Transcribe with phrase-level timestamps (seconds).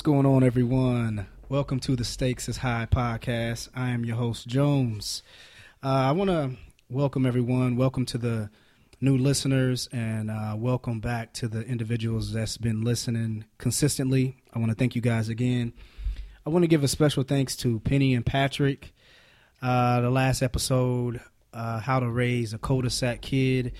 [0.00, 1.26] What's going on, everyone?
[1.50, 3.68] Welcome to the Stakes is High podcast.
[3.74, 5.22] I am your host, Jones.
[5.84, 6.52] Uh, I want to
[6.88, 7.76] welcome everyone.
[7.76, 8.48] Welcome to the
[9.02, 14.38] new listeners, and uh, welcome back to the individuals that's been listening consistently.
[14.54, 15.74] I want to thank you guys again.
[16.46, 18.94] I want to give a special thanks to Penny and Patrick.
[19.60, 21.20] Uh, the last episode,
[21.52, 23.72] uh, How to Raise a Cul-de-sac Kid.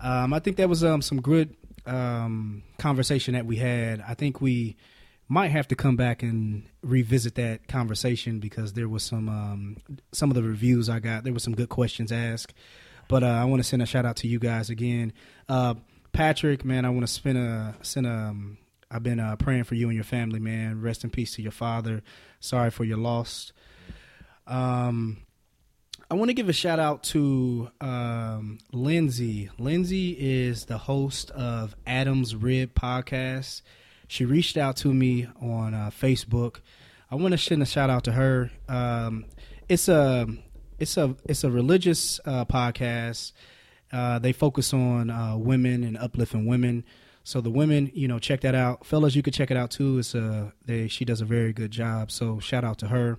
[0.00, 4.02] Um, I think that was um, some good um, conversation that we had.
[4.08, 4.78] I think we
[5.32, 9.78] might have to come back and revisit that conversation because there was some um,
[10.12, 11.24] some of the reviews I got.
[11.24, 12.52] There were some good questions asked,
[13.08, 15.14] but uh, I want to send a shout out to you guys again,
[15.48, 15.74] uh,
[16.12, 16.66] Patrick.
[16.66, 18.10] Man, I want to send a send a.
[18.10, 18.58] Um,
[18.90, 20.82] I've been uh, praying for you and your family, man.
[20.82, 22.02] Rest in peace to your father.
[22.40, 23.54] Sorry for your loss.
[24.46, 25.22] Um,
[26.10, 29.48] I want to give a shout out to um, Lindsay.
[29.58, 33.62] Lindsay is the host of Adam's Rib podcast.
[34.12, 36.60] She reached out to me on uh, Facebook.
[37.10, 38.50] I want to send a shout out to her.
[38.68, 39.24] Um,
[39.70, 40.26] it's a
[40.78, 43.32] it's a it's a religious uh, podcast.
[43.90, 46.84] Uh, they focus on uh, women and uplifting women.
[47.24, 49.16] So the women, you know, check that out, fellas.
[49.16, 50.00] You could check it out too.
[50.00, 52.10] It's a they she does a very good job.
[52.10, 53.18] So shout out to her.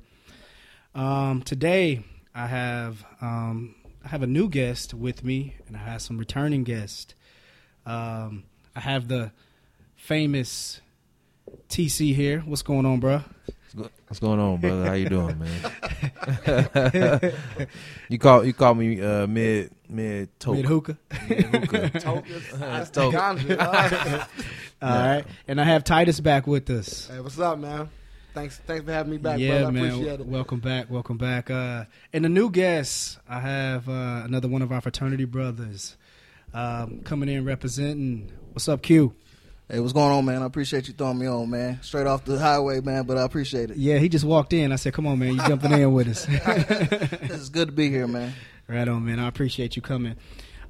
[0.94, 2.06] Um, today
[2.36, 3.74] I have um,
[4.06, 7.16] I have a new guest with me, and I have some returning guests.
[7.84, 8.44] Um,
[8.76, 9.32] I have the
[9.96, 10.82] famous
[11.70, 12.40] TC here.
[12.42, 13.22] What's going on, bro?
[14.08, 14.86] What's going on, brother?
[14.86, 17.34] How you doing, man?
[18.10, 20.58] you call you call me uh, mid mid toke.
[20.58, 20.98] Mid hookah.
[21.28, 21.92] Mid hookah.
[22.54, 23.14] That's Toke.
[23.16, 24.28] ganja.
[24.82, 27.08] All right, and I have Titus back with us.
[27.08, 27.90] hey, what's up, man?
[28.34, 29.66] Thanks, thanks for having me back, yeah, brother.
[29.66, 29.86] I man.
[29.86, 30.26] appreciate it.
[30.26, 30.90] Welcome back.
[30.90, 31.50] Welcome back.
[31.52, 35.98] Uh, and the new guest, I have uh, another one of our fraternity brothers
[36.54, 38.32] um, coming in representing.
[38.52, 39.14] What's up, Q?
[39.74, 40.44] Hey, what's going on, man?
[40.44, 41.82] I appreciate you throwing me on, man.
[41.82, 43.78] Straight off the highway, man, but I appreciate it.
[43.78, 44.72] Yeah, he just walked in.
[44.72, 48.06] I said, "Come on, man, you jumping in with us." It's good to be here,
[48.06, 48.34] man.
[48.68, 49.18] right on, man.
[49.18, 50.16] I appreciate you coming.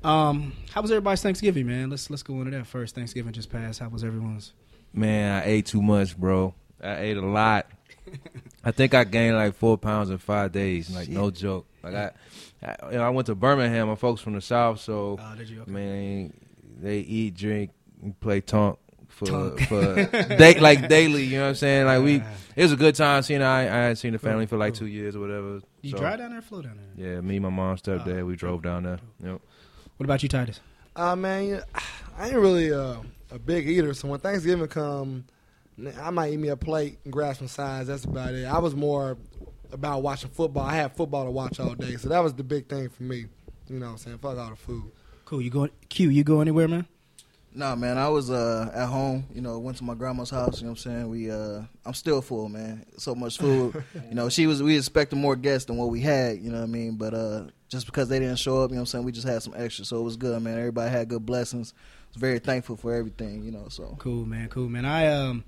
[0.06, 1.90] Um, how was everybody's Thanksgiving, man?
[1.90, 2.96] Let's let's go into that first.
[2.96, 3.82] Thanksgiving just passed.
[3.82, 4.54] How was everyone's?
[4.94, 6.54] Man, I ate too much, bro.
[6.82, 7.68] I ate a lot.
[8.64, 10.90] I think I gained like four pounds in five days.
[10.90, 11.66] Like no joke.
[11.84, 12.12] Like I,
[12.66, 13.90] I, you know, I went to Birmingham.
[13.90, 15.64] My folks from the south, so Oh, did you?
[15.64, 15.72] Okay.
[15.72, 16.34] man,
[16.80, 17.72] they eat, drink,
[18.22, 18.80] play tonk
[19.26, 20.06] for for
[20.38, 21.24] day, like daily.
[21.24, 21.86] You know what I'm saying?
[21.86, 22.16] Like we,
[22.56, 23.22] it was a good time.
[23.24, 25.62] Seeing I, I hadn't seen the family for like two years or whatever.
[25.82, 27.14] You so, drive down there, or flew down there.
[27.16, 29.00] Yeah, me, my mom, stepdad, Oh, we drove down there.
[29.24, 29.42] Yep.
[29.98, 30.60] What about you, Titus?
[30.96, 31.62] Uh, man,
[32.18, 32.98] I ain't really uh,
[33.32, 35.26] a big eater, so when Thanksgiving come,
[36.02, 37.88] I might eat me a plate and grab some sides.
[37.88, 38.46] That's about it.
[38.46, 39.18] I was more
[39.72, 40.64] about watching football.
[40.64, 43.26] I had football to watch all day, so that was the big thing for me.
[43.68, 44.18] You know what I'm saying?
[44.20, 44.92] Fuck all the food.
[45.26, 45.42] Cool.
[45.42, 45.72] You going?
[45.90, 46.10] Q?
[46.10, 46.86] You go anywhere, man?
[47.56, 50.66] Nah, man, I was uh, at home, you know, went to my grandma's house, you
[50.66, 51.10] know what I'm saying?
[51.10, 52.86] We uh I'm still full, man.
[52.98, 53.84] So much food.
[54.10, 56.64] you know, she was we expected more guests than what we had, you know what
[56.64, 56.96] I mean?
[56.96, 59.28] But uh just because they didn't show up, you know what I'm saying, we just
[59.28, 59.86] had some extra.
[59.86, 60.58] So it was good, man.
[60.58, 61.74] Everybody had good blessings.
[62.10, 64.50] was very thankful for everything, you know, so Cool, man.
[64.50, 64.86] Cool, man.
[64.86, 65.44] I um,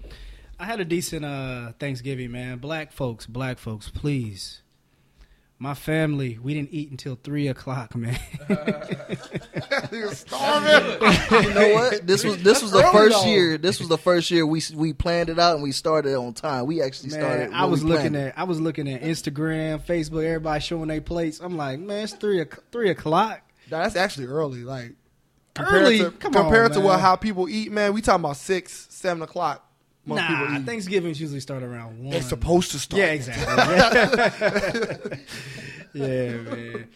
[0.59, 2.59] I had a decent uh Thanksgiving, man.
[2.59, 4.61] Black folks, black folks, please.
[5.57, 8.19] My family, we didn't eat until three o'clock, man.
[10.11, 11.01] Starving.
[11.47, 12.05] you know what?
[12.05, 13.57] This was this was the first year.
[13.57, 16.65] This was the first year we we planned it out and we started on time.
[16.65, 17.51] We actually started.
[17.51, 21.39] Man, I was looking at I was looking at Instagram, Facebook, everybody showing their plates.
[21.39, 23.41] I'm like, man, it's three o- three o'clock.
[23.71, 24.63] Nah, that's actually early.
[24.63, 24.93] Like
[25.57, 25.99] Early?
[25.99, 26.83] compared to, Come on, to man.
[26.83, 27.93] what how people eat, man.
[27.93, 29.65] We talking about six, seven o'clock.
[30.05, 30.65] Most nah, people.
[30.65, 32.13] Thanksgivings usually start around one.
[32.13, 32.99] It's supposed to start.
[32.99, 35.17] Yeah, exactly.
[36.01, 36.87] yeah, man.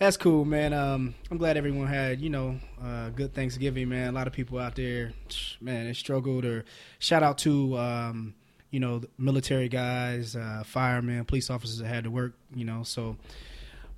[0.00, 0.72] That's cool, man.
[0.72, 4.08] Um, I'm glad everyone had, you know, uh, good Thanksgiving, man.
[4.08, 5.12] A lot of people out there,
[5.60, 6.44] man, they struggled.
[6.44, 6.64] Or
[6.98, 8.34] shout out to, um,
[8.70, 12.82] you know, the military guys, uh, firemen, police officers that had to work, you know.
[12.82, 13.16] So,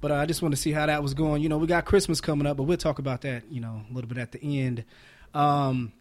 [0.01, 1.41] but uh, I just want to see how that was going.
[1.41, 3.95] You know, we got Christmas coming up, but we'll talk about that, you know, a
[3.95, 4.85] little bit at the end.
[5.35, 5.93] Um,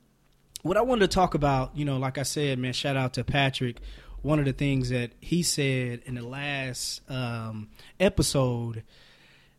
[0.63, 3.23] what I wanted to talk about, you know, like I said, man, shout out to
[3.23, 3.77] Patrick.
[4.21, 7.69] One of the things that he said in the last um,
[7.99, 8.83] episode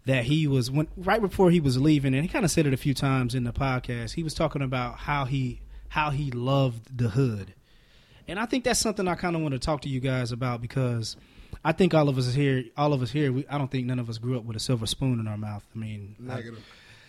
[0.05, 2.73] that he was when right before he was leaving, and he kind of said it
[2.73, 4.13] a few times in the podcast.
[4.15, 7.55] He was talking about how he how he loved the hood,
[8.29, 10.61] and I think that's something I kind of want to talk to you guys about
[10.61, 11.17] because
[11.65, 13.99] I think all of us here, all of us here, we, I don't think none
[13.99, 15.65] of us grew up with a silver spoon in our mouth.
[15.75, 16.65] I mean, I- Negative.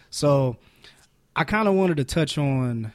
[0.10, 0.57] so
[1.36, 2.94] I kind of wanted to touch on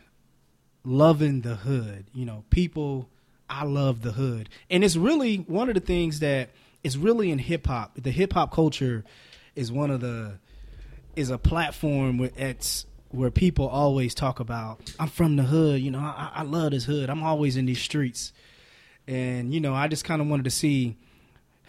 [0.89, 2.07] loving the hood.
[2.15, 3.09] You know, people,
[3.49, 4.49] I love the hood.
[4.71, 6.51] And it's really one of the things that
[6.83, 7.93] is really in hip hop.
[7.97, 9.05] The hip hop culture
[9.55, 10.39] is one of the,
[11.15, 15.91] is a platform where it's, where people always talk about, I'm from the hood, you
[15.91, 17.11] know, I, I love this hood.
[17.11, 18.33] I'm always in these streets.
[19.07, 20.97] and you know, I just kind of wanted to see,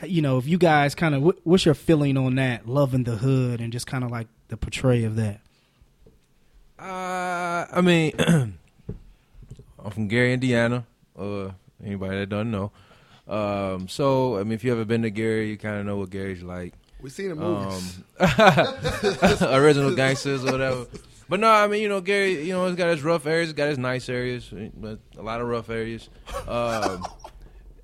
[0.03, 3.15] you know, if you guys kind of wh- what's your feeling on that, loving the
[3.17, 5.39] hood, and just kind of like the portray of that.
[6.77, 8.13] Uh, I mean,
[9.89, 10.85] I'm from Gary, Indiana.
[11.17, 11.49] Uh,
[11.83, 12.71] anybody that doesn't know.
[13.27, 16.11] Um, so I mean, if you ever been to Gary, you kind of know what
[16.11, 16.75] Gary's like.
[17.01, 17.97] We've seen the movies.
[18.19, 20.85] Um, original gangsters or whatever.
[21.27, 23.55] But no, I mean, you know, Gary, you know, he's got his rough areas, he's
[23.55, 26.07] got his nice areas, but a lot of rough areas.
[26.47, 27.03] Um,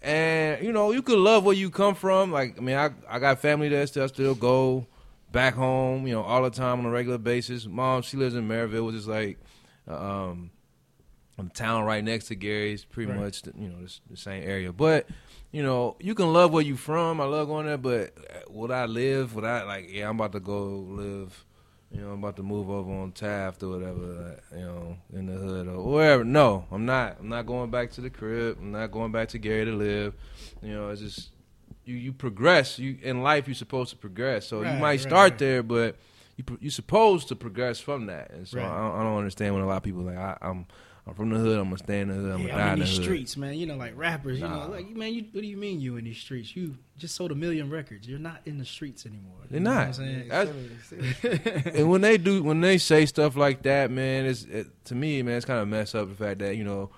[0.04, 2.32] and you know, you could love where you come from.
[2.32, 4.86] Like, I mean, I I got family there still, I still go
[5.32, 7.66] back home, you know, all the time on a regular basis.
[7.66, 9.40] Mom, she lives in Merrillville, which is like
[9.88, 10.52] um,
[11.38, 13.20] a town right next to Gary's, pretty Right.
[13.20, 14.72] much, the, you know, the, the same area.
[14.72, 15.08] But
[15.52, 17.22] you know, you can love where you from.
[17.22, 19.36] I love going there, but uh, would I live?
[19.36, 19.92] Would I like?
[19.92, 21.46] Yeah, I'm about to go live.
[21.92, 24.00] You know, I'm about to move over on Taft or whatever.
[24.00, 26.24] like, You know, in the hood or wherever.
[26.26, 27.18] No, I'm not.
[27.22, 28.58] I'm not going back to the crib.
[28.60, 30.14] I'm not going back to Gary to live.
[30.62, 31.30] You know, it's just
[31.86, 31.96] you.
[31.96, 32.78] You progress.
[32.80, 33.48] You in life.
[33.48, 34.48] You're supposed to progress.
[34.48, 35.40] So Right, you might start right.
[35.40, 35.96] there, but
[36.36, 38.32] you you're supposed to progress from that.
[38.32, 38.60] And so.
[38.60, 40.66] I, don't- I don't understand when a lot of people like I, I'm.
[41.08, 41.60] I'm from the hood.
[41.60, 42.32] I'm gonna stay in the hood.
[42.34, 43.54] I'm yeah, gonna die I'm in in the these streets, man.
[43.54, 44.40] You know, like rappers.
[44.40, 44.66] You Nah.
[44.66, 46.56] know, like man, you, what do you mean you in these streets?
[46.56, 48.08] You just sold a million records.
[48.08, 49.38] You're not in the streets anymore.
[49.50, 49.88] They're know not.
[49.90, 50.50] what I'm
[51.76, 55.22] and when they do, when they say stuff like that, man, it's it, to me,
[55.22, 56.90] man, it's kind of mess up the fact that you know,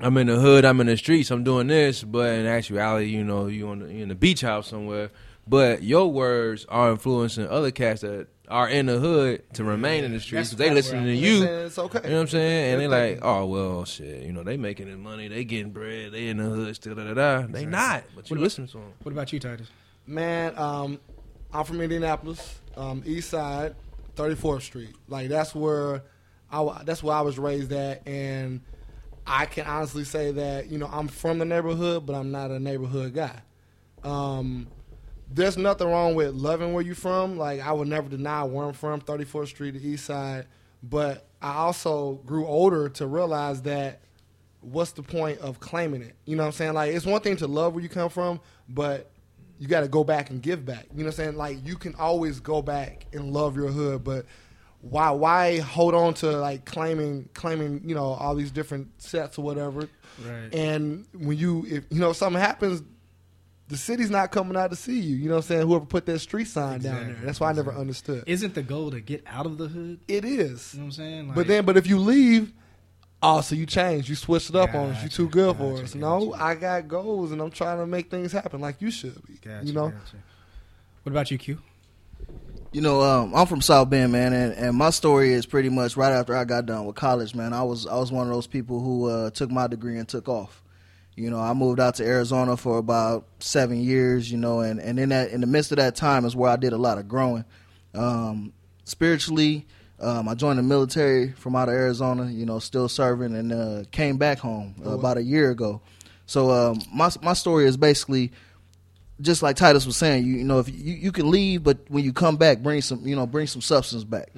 [0.00, 3.24] I'm in the hood, I'm in the streets, I'm doing this, but in actuality, you
[3.24, 5.10] know, you on the, in the beach house somewhere.
[5.46, 10.12] But your words are influencing other cats that are in the hood to remain in
[10.12, 10.50] the streets.
[10.50, 11.44] That's 'cause they kinda listening to you.
[11.44, 12.00] It's okay.
[12.04, 12.72] You know what I'm saying?
[12.72, 14.22] And they They're like, oh well, shit.
[14.24, 16.94] You know, they making it money, they getting bread, they in the hood still.
[16.94, 17.46] Da da da.
[17.46, 18.92] They not, but you What listening to them.
[19.02, 19.68] What about you, Titus?
[20.06, 20.98] Man, um,
[21.52, 23.74] I'm from Indianapolis, um, East Side,
[24.16, 24.94] 34th Street.
[25.08, 26.02] Like that's where
[26.50, 28.60] I that's where I was raised at, and
[29.26, 32.58] I can honestly say that you know I'm from the neighborhood, but I'm not a
[32.58, 33.42] neighborhood guy.
[34.02, 34.68] Um,
[35.30, 37.36] there's nothing wrong with loving where you're from.
[37.36, 40.46] Like I would never deny where I'm from, 34th Street, the East Side.
[40.82, 44.00] But I also grew older to realize that
[44.60, 46.14] what's the point of claiming it?
[46.24, 46.74] You know what I'm saying?
[46.74, 49.10] Like it's one thing to love where you come from, but
[49.58, 50.86] you got to go back and give back.
[50.92, 51.36] You know what I'm saying?
[51.36, 54.26] Like you can always go back and love your hood, but
[54.80, 59.42] why why hold on to like claiming claiming you know all these different sets or
[59.42, 59.88] whatever?
[60.24, 60.54] Right.
[60.54, 62.82] And when you if you know something happens,
[63.68, 65.16] the city's not coming out to see you.
[65.16, 65.66] You know what I'm saying?
[65.66, 67.16] Whoever put that street sign down there.
[67.22, 68.24] That's why I never understood.
[68.26, 70.00] Isn't the goal to get out of the hood?
[70.08, 70.72] It is.
[70.74, 71.26] You know what I'm saying?
[71.28, 72.52] Like, But then, but if you leave,
[73.22, 75.72] oh, so you changed, you switched it up on us, you Gotcha, too good for
[75.72, 75.94] gotcha, us.
[75.94, 76.34] No.
[76.34, 79.34] I got goals and I'm trying to make things happen like you should be.
[79.34, 80.16] Gotcha, you know, gotcha.
[81.02, 81.58] What about you, Q?
[82.72, 85.96] You know, um, I'm from South Bend, man, and, and my story is pretty much
[85.96, 87.54] right after I got done with college, man.
[87.54, 90.28] I was I was one of those people who uh, took my degree and took
[90.28, 90.62] off.
[91.18, 94.30] You know, I moved out to Arizona for about seven years.
[94.30, 96.56] You know, and and in that in the midst of that time is where I
[96.56, 97.44] did a lot of growing.
[97.94, 98.52] Um,
[98.84, 99.66] spiritually,
[100.00, 102.30] um, I joined the military from out of Arizona.
[102.30, 105.80] You know, still serving, and uh, came back home uh, about a year ago.
[106.26, 108.32] So um, my my story is basically
[109.20, 112.04] just like Titus was saying, you, you know, if you, you can leave, but when
[112.04, 114.30] you come back, bring some, you know, bring some substance back.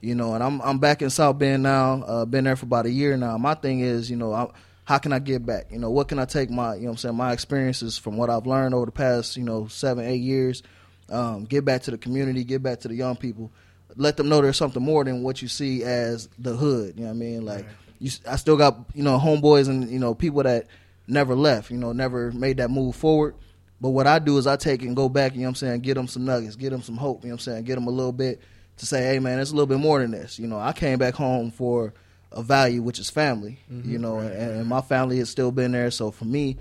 [0.00, 2.02] You know, and I'm I'm back in South Bend now.
[2.02, 3.36] Uh, been there for about a year now.
[3.38, 4.46] My thing is, you know, I,
[4.88, 5.66] how can I get back?
[5.70, 8.16] You know, what can I take my, you know, what I'm saying my experiences from
[8.16, 10.62] what I've learned over the past, you know, seven eight years,
[11.10, 13.52] um, get back to the community, get back to the young people,
[13.96, 16.94] let them know there's something more than what you see as the hood.
[16.96, 17.44] You know what I mean?
[17.44, 17.74] Like, Right.
[17.98, 20.68] you, I still got you know homeboys and you know people that
[21.06, 21.70] never left.
[21.70, 23.34] You know, never made that move forward.
[23.82, 25.80] But what I do is I take and go back, you know what I'm saying,
[25.80, 27.88] get them some nuggets, get them some hope, you know what I'm saying, get them
[27.88, 28.40] a little bit
[28.78, 30.38] to say, hey, man, it's a little bit more than this.
[30.38, 31.92] You know, I came back home for
[32.32, 34.00] a value, which is family, you mm-hmm.
[34.00, 35.90] know, and, and my family has still been there.
[35.90, 36.58] So for me,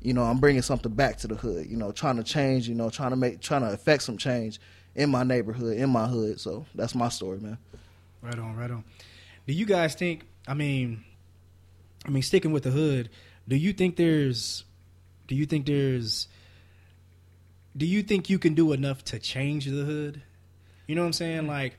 [0.00, 2.74] you know, I'm bringing something back to the hood, you know, trying to change, you
[2.74, 4.60] know, trying to make, trying to affect some change
[4.94, 6.40] in my neighborhood, in my hood.
[6.40, 7.58] So that's my story, man.
[8.20, 8.84] Right on, right on.
[9.46, 10.24] Do you guys think?
[10.46, 11.04] I mean,
[12.04, 13.10] I mean, sticking with the hood.
[13.48, 14.64] Do you think there's?
[15.26, 16.28] Do you think there's?
[17.76, 20.22] Do you think you can do enough to change the hood?
[20.86, 21.46] You know what I'm saying?
[21.46, 21.78] Like,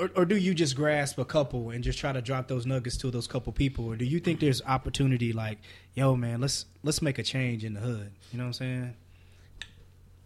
[0.00, 2.96] or, or do you just grasp a couple and just try to drop those nuggets
[2.98, 5.32] to those couple people, or do you think there's opportunity?
[5.32, 5.58] Like,
[5.94, 8.12] yo, man, let's let's make a change in the hood.
[8.32, 8.94] You know what I'm saying?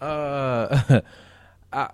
[0.01, 1.01] Uh,
[1.73, 1.91] I,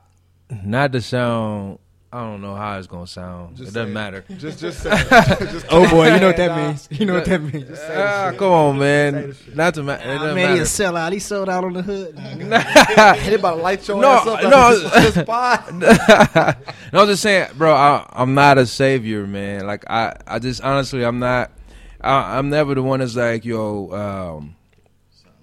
[0.64, 1.78] not to sound.
[2.10, 3.56] I don't know how it's gonna sound.
[3.58, 3.92] Just it doesn't it.
[3.92, 4.24] matter.
[4.38, 5.38] Just, just say it.
[5.50, 6.88] Just Oh boy, you know what that means.
[6.90, 7.68] You know what that means.
[7.68, 9.12] Just Ah, come on, man.
[9.28, 9.54] the shit.
[9.54, 10.02] Not to matter.
[10.10, 10.62] It Ah, doesn't man, he a matter.
[10.64, 11.12] sellout.
[11.12, 12.16] He sold out on the hood.
[12.16, 14.42] They about to light your No, ass up.
[14.42, 14.90] no.
[14.94, 15.72] after
[16.92, 17.74] no, I'm just saying, bro.
[17.74, 19.66] I, I'm not a savior, man.
[19.66, 21.50] Like I, I just honestly, I'm not.
[22.00, 24.56] I, I'm never the one that's like, yo, um,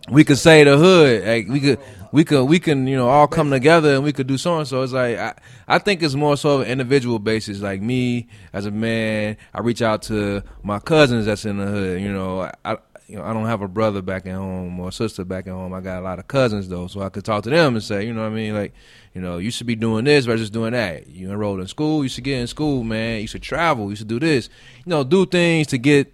[0.10, 1.80] we could say the hood, like we could,
[2.12, 4.68] we could, we can, you know, all come together and we could do so and
[4.68, 4.82] so.
[4.82, 5.34] It's like I,
[5.68, 7.62] I think it's more so of an individual basis.
[7.62, 12.02] Like me as a man, I reach out to my cousins that's in the hood.
[12.02, 14.92] You know, I, you know, I don't have a brother back at home or a
[14.92, 15.74] sister back at home.
[15.74, 18.06] I got a lot of cousins though, so I could talk to them and say,
[18.06, 18.74] you know what I mean, like,
[19.14, 21.08] you know, you should be doing this versus doing that.
[21.08, 23.22] You enrolled in school, you should get in school, man.
[23.22, 24.50] You should travel, you should do this.
[24.86, 26.12] You know, do things to get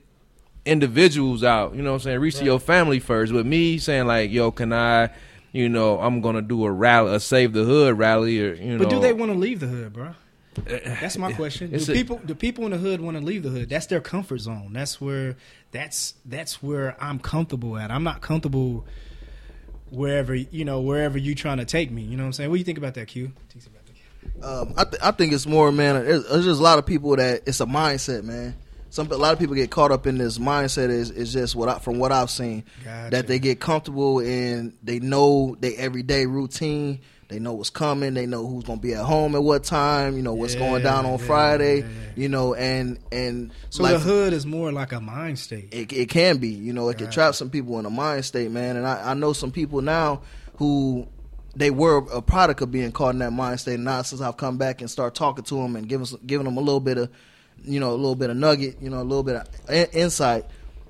[0.66, 1.76] individuals out.
[1.76, 2.20] You know what I'm saying?
[2.20, 3.32] Reach to your family first.
[3.32, 5.12] With me saying like, yo, can I?
[5.52, 8.80] You know, I'm gonna do a rally, a save the hood rally, or you know.
[8.80, 10.12] But do they want to leave the hood, bro?
[10.66, 11.72] That's my question.
[11.72, 13.70] Do a- people do people in the hood want to leave the hood?
[13.70, 14.72] That's their comfort zone.
[14.74, 15.36] That's where
[15.72, 17.92] that's that's where I'm comfortable at.
[17.92, 18.86] I'm not comfortable
[19.90, 22.02] wherever you know wherever you trying to take me.
[22.02, 22.50] You know what I'm saying?
[22.50, 23.32] What do you think about that, Q?
[24.44, 26.04] Um, I, th- I think it's more, man.
[26.06, 28.56] There's, there's just a lot of people that it's a mindset, man.
[28.92, 30.90] Some a lot of people get caught up in this mindset.
[30.90, 33.10] Is is just what I, from what I've seen Gotcha.
[33.12, 37.00] that they get comfortable and they know their everyday routine.
[37.30, 38.14] They know what's coming.
[38.14, 40.18] They know who's gonna be at home at what time.
[40.18, 41.80] You know what's going down on Yeah, Friday.
[41.80, 42.12] yeah, yeah.
[42.18, 45.74] You know, and and So like, the hood is more like a mind state.
[45.74, 46.50] it, it can be.
[46.50, 48.76] You know, it can trap some people in a mind state, man.
[48.76, 50.22] And I, I know some people now
[50.58, 51.08] who
[51.56, 53.80] they were a product of being caught in that mind state.
[53.80, 56.62] Now since I've come back and start talking to them and giving giving them a
[56.62, 57.10] little bit of,
[57.64, 60.46] you know, a little bit of nugget, you know, a little bit of in- insight,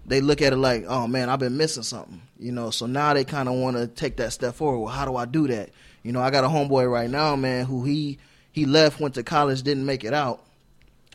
[0.05, 2.21] they look at it like, oh man, I've been missing something.
[2.39, 4.79] You know, so now they kind of want to take that step forward.
[4.79, 5.69] Well, how do I do that?
[6.03, 8.17] You know, I got a homeboy right now, man, who he
[8.51, 10.43] he left, went to college, didn't make it out.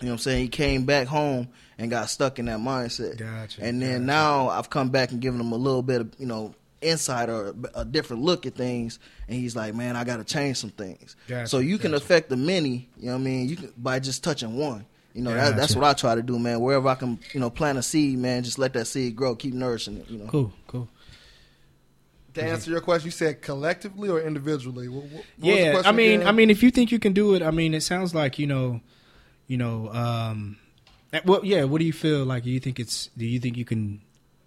[0.00, 0.42] You know what I'm saying?
[0.42, 1.48] He came back home
[1.78, 3.18] and got stuck in that mindset.
[3.18, 4.04] Gotcha, And then gotcha.
[4.04, 7.54] now I've come back and given him a little bit of, you know, insight or
[7.75, 8.98] a different look at things.
[9.26, 11.16] And he's like, man, I got to change some things.
[11.26, 13.48] Gotcha, so you can affect the many, you know what I mean?
[13.48, 14.84] You can by just touching one.
[15.16, 15.78] You know, that, that's Gotcha.
[15.80, 16.61] what I try to do, man.
[16.61, 19.54] Wherever I can, you know, plant a seed, man, just let that seed grow, keep
[19.54, 20.26] nourishing it, you know.
[20.26, 20.88] Cool, cool.
[22.35, 24.88] To answer your question, you said collectively or individually?
[24.88, 26.28] What, what was the yeah, question I mean, again?
[26.28, 28.46] I mean, if you think you can do it, I mean, it sounds like you
[28.46, 28.82] know,
[29.46, 30.58] you know, um,
[31.14, 31.64] eh, well, yeah.
[31.64, 32.42] What do you feel like?
[32.42, 33.08] Do you think it's?
[33.16, 34.02] Do you think you can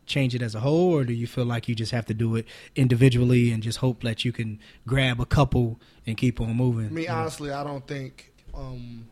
[0.05, 2.35] change it as a whole, or do you feel like you just have to do
[2.35, 2.45] it
[2.75, 6.93] individually and just hope that you can grab a couple and keep on moving?
[6.93, 7.15] Me You know?
[7.15, 8.31] honestly, I don't think.
[8.53, 9.07] Um,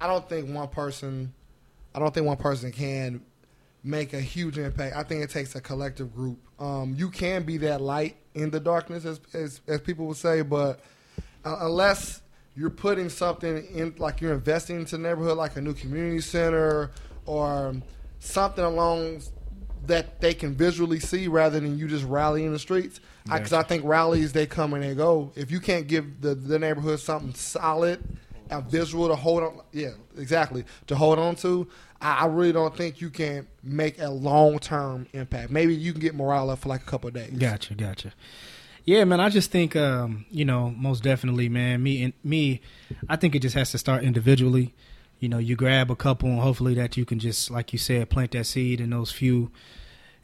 [0.00, 1.32] I don't think one person.
[1.94, 3.22] I don't think one person can
[3.82, 4.96] make a huge impact.
[4.96, 6.38] I think it takes a collective group.
[6.58, 10.42] Um, you can be that light in the darkness, as as, as people would say,
[10.42, 10.80] but
[11.44, 12.20] uh, unless
[12.54, 16.90] you're putting something in, like you're investing into the neighborhood, like a new community center
[17.26, 17.76] or
[18.18, 19.22] something along
[19.86, 23.00] that they can visually see, rather than you just rally in the streets.
[23.24, 25.32] Because I think rallies they come and they go.
[25.34, 28.02] If you can't give the the neighborhood something solid,
[28.50, 31.68] a visual to hold on, yeah, exactly, to hold on to.
[32.00, 35.50] I, I really don't think you can make a long term impact.
[35.50, 37.30] Maybe you can get morale up for like a couple days.
[37.30, 38.12] Gotcha, gotcha.
[38.84, 39.18] Yeah, man.
[39.20, 41.82] I just think, um, you know, most definitely, man.
[41.82, 42.60] Me and me,
[43.08, 44.74] I think it just has to start individually.
[45.18, 48.10] You know, you grab a couple, and hopefully that you can just, like you said,
[48.10, 49.50] plant that seed in those few,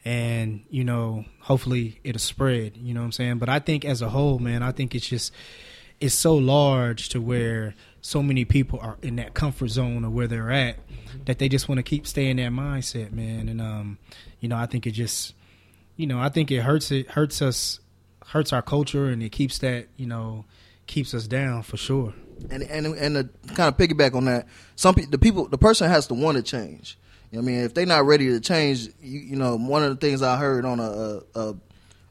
[0.05, 2.77] and you know, hopefully it'll spread.
[2.77, 3.39] You know what I'm saying?
[3.39, 5.33] But I think as a whole, man, I think it's just
[5.99, 10.27] it's so large to where so many people are in that comfort zone of where
[10.27, 10.75] they're at
[11.25, 13.47] that they just want to keep staying in that mindset, man.
[13.47, 13.97] And um,
[14.41, 15.33] you know, I think it just
[15.95, 17.79] you know, I think it hurts it hurts us
[18.27, 20.43] hurts our culture and it keeps that, you know,
[20.85, 22.13] keeps us down for sure.
[22.51, 26.07] and and and to kind of piggyback on that, some the people, the person has
[26.07, 26.97] to want to change.
[27.35, 30.21] I mean, if they're not ready to change, you, you know, one of the things
[30.21, 31.55] I heard on a, a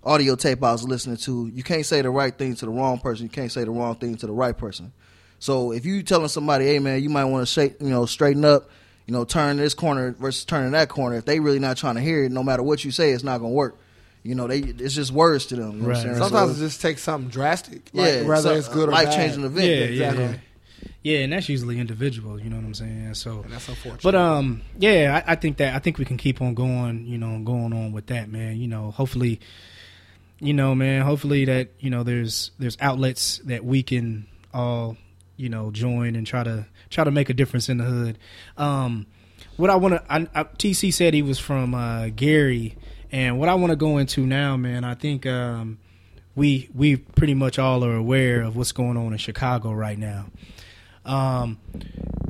[0.03, 2.99] audio tape I was listening to, you can't say the right thing to the wrong
[2.99, 3.27] person.
[3.27, 4.93] You can't say the wrong thing to the right person.
[5.43, 8.45] So if you telling somebody, hey man, you might want to shake, you know, straighten
[8.45, 8.71] up,
[9.07, 11.17] you know, turn this corner versus turning that corner.
[11.17, 13.39] If they really not trying to hear it, no matter what you say, it's not
[13.39, 13.77] gonna work.
[14.23, 15.73] You know, they it's just words to them.
[15.73, 16.17] You know what I'm Right.
[16.17, 17.91] Sometimes So- it just takes something drastic.
[17.93, 19.67] Like, yeah, whether so- it's good or life changing event.
[19.67, 20.25] yeah, exactly.
[20.25, 20.35] yeah.
[21.03, 23.15] Yeah, and that's usually individual, you know what I'm saying?
[23.15, 24.03] So And that's unfortunate.
[24.05, 27.19] But um, yeah, I, I think that I think we can keep on going, you
[27.19, 28.59] know, going on with that, man.
[28.59, 29.41] You know, hopefully,
[30.39, 34.97] you know, man, hopefully that you know there's there's outlets that we can all
[35.37, 38.19] you know join and try to try to make a difference in the hood.
[38.57, 39.07] Um,
[39.57, 42.77] what I want to, I, I, TC said he was from uh, Gary,
[43.11, 45.79] and what I want to go into now, man, I think um,
[46.35, 50.27] we we pretty much all are aware of what's going on in Chicago right now.
[51.05, 51.59] Um,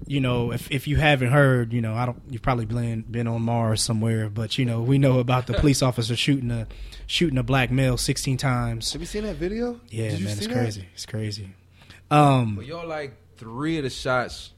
[0.06, 2.20] you know, if if you haven't heard, you know, I don't.
[2.28, 5.82] You've probably been been on Mars somewhere, but you know, we know about the police
[5.82, 6.66] officer shooting a
[7.06, 8.92] shooting a black male sixteen times.
[8.92, 9.80] Have you seen that video?
[9.90, 10.54] Yeah, Did man, it's see that?
[10.54, 10.88] crazy.
[10.94, 11.50] It's crazy.
[12.12, 14.52] Um, But y'all like three of the shots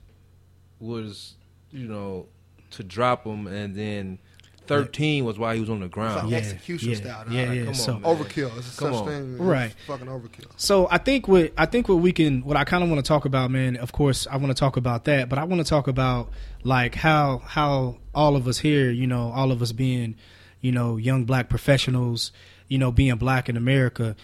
[0.81, 1.35] was,
[1.71, 2.27] you know,
[2.73, 4.19] to drop them, and then
[4.67, 6.17] 13 was why he was on the It's ground.
[6.23, 7.25] like Yeah, execution yeah, style.
[7.31, 7.55] yeah, dog.
[7.57, 7.65] yeah.
[7.67, 8.17] come so, on, man.
[8.17, 8.59] Overkill.
[8.59, 9.07] It's a Come such on.
[9.09, 9.39] thing.
[9.39, 9.75] Right.
[9.87, 10.51] Fucking overkill.
[10.57, 13.09] So I think what I think what we can what I kind of want to
[13.09, 13.77] talk about, man.
[13.77, 16.31] Of course, I want to talk about that, but I want to talk about
[16.65, 20.17] like how how all of us here, you know, all of us being,
[20.63, 22.33] you know, young black professionals,
[22.67, 24.17] you know, being black in America,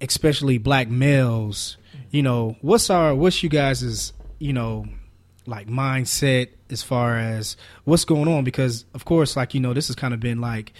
[0.00, 1.76] especially black males,
[2.10, 4.86] you know, what's our what's you guys' you know
[5.46, 9.86] like mindset as far as what's going on because of course like you know this
[9.86, 10.74] has kind of been like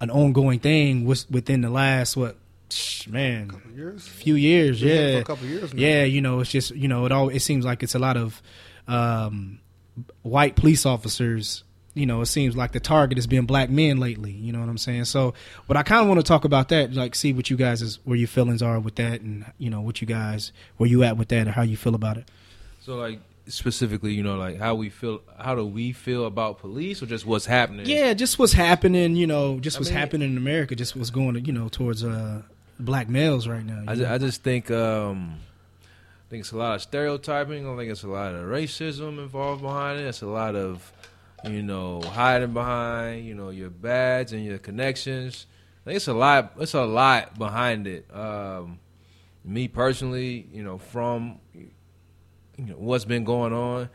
[0.00, 2.36] an ongoing thing within the last what
[3.08, 4.06] man couple years.
[4.06, 5.80] few years yeah for a couple years now.
[5.80, 8.16] yeah you know it's just you know it all it seems like it's a lot
[8.16, 8.42] of
[8.86, 9.58] um
[10.22, 11.64] white police officers
[11.98, 14.68] you know it seems like the target has been black men lately you know what
[14.68, 15.34] i'm saying so
[15.66, 17.98] but i kind of want to talk about that like see what you guys is
[18.04, 21.16] where your feelings are with that and you know what you guys where you at
[21.16, 22.28] with that and how you feel about it
[22.80, 27.02] So like specifically, you know, like how we feel, how do we feel about police,
[27.02, 27.86] or just what's happening?
[27.86, 31.08] yeah just what's happening you know just I what's mean- happening in america just what's
[31.10, 32.42] going you know towards uh
[32.78, 35.36] black males right now I just, I just think um,
[36.26, 37.66] I think it's a lot of stereotyping.
[37.66, 40.04] I think it's a lot of racism involved behind it.
[40.04, 40.92] It's a lot of
[41.44, 45.46] you know hiding behind you know your badge and your connections.
[45.86, 46.52] It's a lot.
[46.60, 48.14] It's a lot behind it.
[48.14, 48.78] Um,
[49.44, 51.70] me personally, you know, from you
[52.58, 53.88] know what's been going on.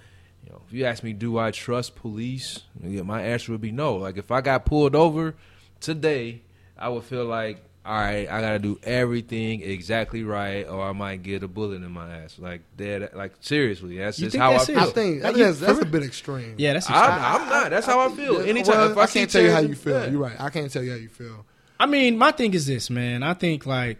[0.43, 2.61] You know, if you ask me, do I trust police?
[2.81, 3.95] My answer would be no.
[3.95, 5.35] Like if I got pulled over
[5.79, 6.41] today,
[6.77, 11.21] I would feel like, all right, I gotta do everything exactly right, or I might
[11.21, 12.37] get a bullet in my ass.
[12.39, 14.79] Like dead, like seriously, that's You just how that's I feel.
[14.79, 16.55] I think, I Like think that's, that's a bit extreme.
[16.57, 17.69] yeah that's I'm, I'm not.
[17.71, 18.39] That's how I feel.
[18.41, 19.99] Anytime well, if I, I can't tell you how you feel.
[20.01, 20.09] yeah.
[20.09, 20.39] You're right.
[20.39, 21.45] I can't tell you how you feel.
[21.79, 23.21] I mean, my thing is this, man.
[23.23, 23.97] I think like,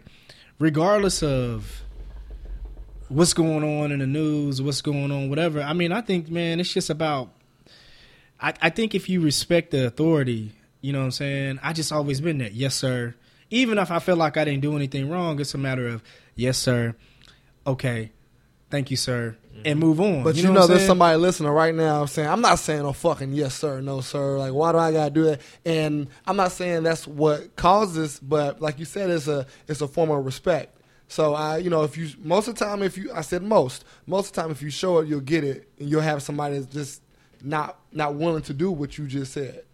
[0.58, 1.82] regardless of
[3.08, 5.60] what's going on in the news, what's going on, whatever.
[5.60, 7.30] I mean, I think, man, it's just about.
[8.40, 11.60] I, I think if you respect the authority, you know what I'm saying.
[11.62, 13.14] I just always been that, yes, sir.
[13.50, 16.02] Even if I feel like I didn't do anything wrong, it's a matter of
[16.34, 16.94] yes, sir.
[17.66, 18.12] Okay,
[18.70, 19.62] thank you, sir, mm-hmm.
[19.64, 20.22] and move on.
[20.22, 20.88] But you, know, know, there's saying?
[20.88, 24.38] somebody listening right now I'm saying, I'm not saying, oh, fucking yes, sir, no, sir.
[24.38, 25.40] Like, why do I got to do that?
[25.64, 29.88] And I'm not saying that's what causes, but like you said, it's a, it's a
[29.88, 30.74] form of respect.
[31.08, 33.84] So I, you know, if you, most of the time, if you, I said most,
[34.06, 35.68] most of the time, if you show it, you'll get it.
[35.78, 37.02] And you'll have somebody that's just
[37.42, 39.64] not, not willing to do what you just said.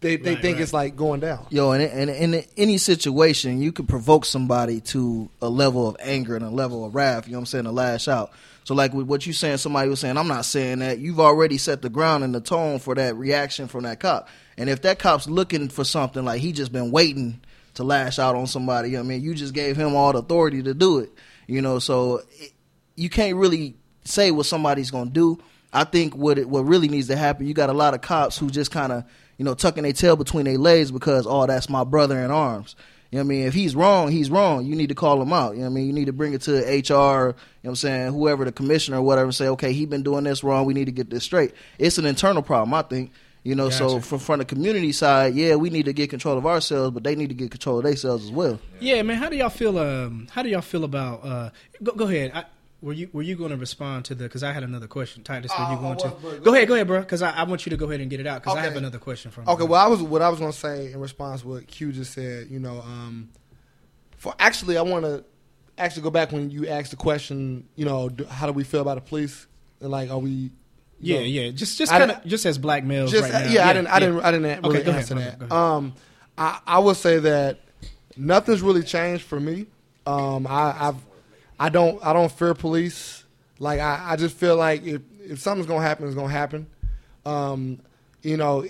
[0.00, 0.62] They, they Right, think right.
[0.62, 1.46] it's like going down.
[1.50, 5.96] Yo, and in, in, in any situation, you could provoke somebody to a level of
[6.00, 7.26] anger and a level of wrath.
[7.26, 7.64] You know what I'm saying?
[7.64, 8.32] To lash out.
[8.64, 10.98] So, like with what you saying, somebody was saying, I'm not saying that.
[10.98, 14.28] You've already set the ground and the tone for that reaction from that cop.
[14.58, 17.40] And if that cop's looking for something, like he just been waiting
[17.74, 19.22] to lash out on somebody, you know what I mean?
[19.22, 21.10] You just gave him all the authority to do it.
[21.46, 22.52] You know, so it,
[22.96, 25.38] you can't really say what somebody's gonna do.
[25.72, 28.38] I think what it, what really needs to happen, you got a lot of cops
[28.38, 29.04] who just kind of
[29.36, 32.76] you know tucking their tail between their legs because oh that's my brother in arms.
[33.10, 33.46] You know what I mean?
[33.46, 34.66] If he's wrong, he's wrong.
[34.66, 35.54] You need to call him out.
[35.54, 35.86] You know what I mean?
[35.86, 38.98] You need to bring it to HR, you know what I'm saying, whoever the commissioner
[38.98, 40.66] or whatever, and say, okay, he been doing this wrong.
[40.66, 41.52] We need to get this straight.
[41.78, 43.12] It's an internal problem, I think.
[43.44, 46.46] You know, so from, from the community side, yeah, we need to get control of
[46.46, 48.58] ourselves, but they need to get control of themselves as well.
[48.80, 49.18] Yeah, man.
[49.18, 49.78] How do y'all feel?
[49.78, 51.24] Um, how do y'all feel about?
[51.24, 52.32] Uh, go, go ahead.
[52.34, 52.44] I,
[52.82, 54.24] were you were you going to respond to the?
[54.24, 55.22] Because I had another question.
[55.22, 55.96] Titus, were you Uh, going I
[56.36, 56.40] to?
[56.40, 57.00] Go, ahead, go ahead, bro.
[57.00, 58.42] Because I, I want you to go ahead and get it out.
[58.42, 59.48] Because I have another question from.
[59.48, 59.66] Okay, you.
[59.68, 62.48] well, I was what I was gonna say in response to what Q just said.
[62.50, 63.30] You know, um,
[64.18, 65.24] for actually, I want to
[65.78, 67.66] actually go back when you asked the question.
[67.76, 69.46] You know, do, how do we feel about the police?
[69.80, 70.50] And like, are we?
[71.00, 71.50] yeah, know, yeah.
[71.50, 73.50] Just just kind of just as black males Just right now.
[73.52, 75.20] yeah, I didn't, I didn't, I didn't Okay, really go ahead, answer that.
[75.20, 75.52] ahead, ahead.
[75.52, 75.94] Um,
[76.38, 77.60] I, I would say that
[78.16, 79.66] nothing's really changed for me.
[80.06, 80.96] Um, I, I've,
[81.58, 83.24] I don't, I don't fear police.
[83.58, 86.66] Like I, I just feel like if if something's gonna happen, it's gonna happen.
[87.24, 87.80] Um,
[88.22, 88.66] you know,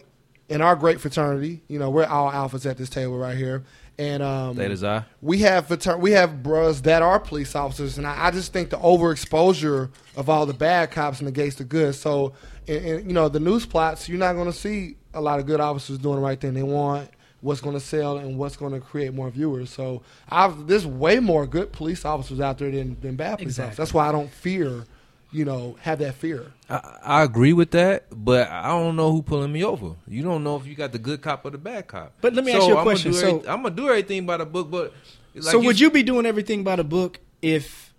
[0.49, 3.65] in our great fraternity, you know, we're all alphas at this table right here,
[3.99, 5.03] and um, That is I.
[5.21, 8.71] we have frater- we have bros that are police officers, and I, I just think
[8.71, 11.95] the overexposure of all the bad cops negates the good.
[11.97, 12.33] So,
[12.69, 15.47] and, and, you know, the news plots, you're not going to see a lot of
[15.47, 16.55] good officers doing the right thing.
[16.55, 19.71] They want what's going to sell and what's going to create more viewers.
[19.71, 23.67] So, I've, there's way more good police officers out there than, than bad police Exactly.
[23.69, 23.77] officers.
[23.79, 24.85] That's why I don't fear,
[25.33, 26.53] you know, have that fear.
[26.71, 29.95] I, I agree with that, but I don't know who pulling me over.
[30.09, 32.15] You don't know if you got the good cop or the bad cop.
[32.21, 33.13] But let me ask you a question.
[33.13, 34.93] So- I'm gonna do everything by the book, but
[35.35, 37.93] like so would you be doing everything by the book if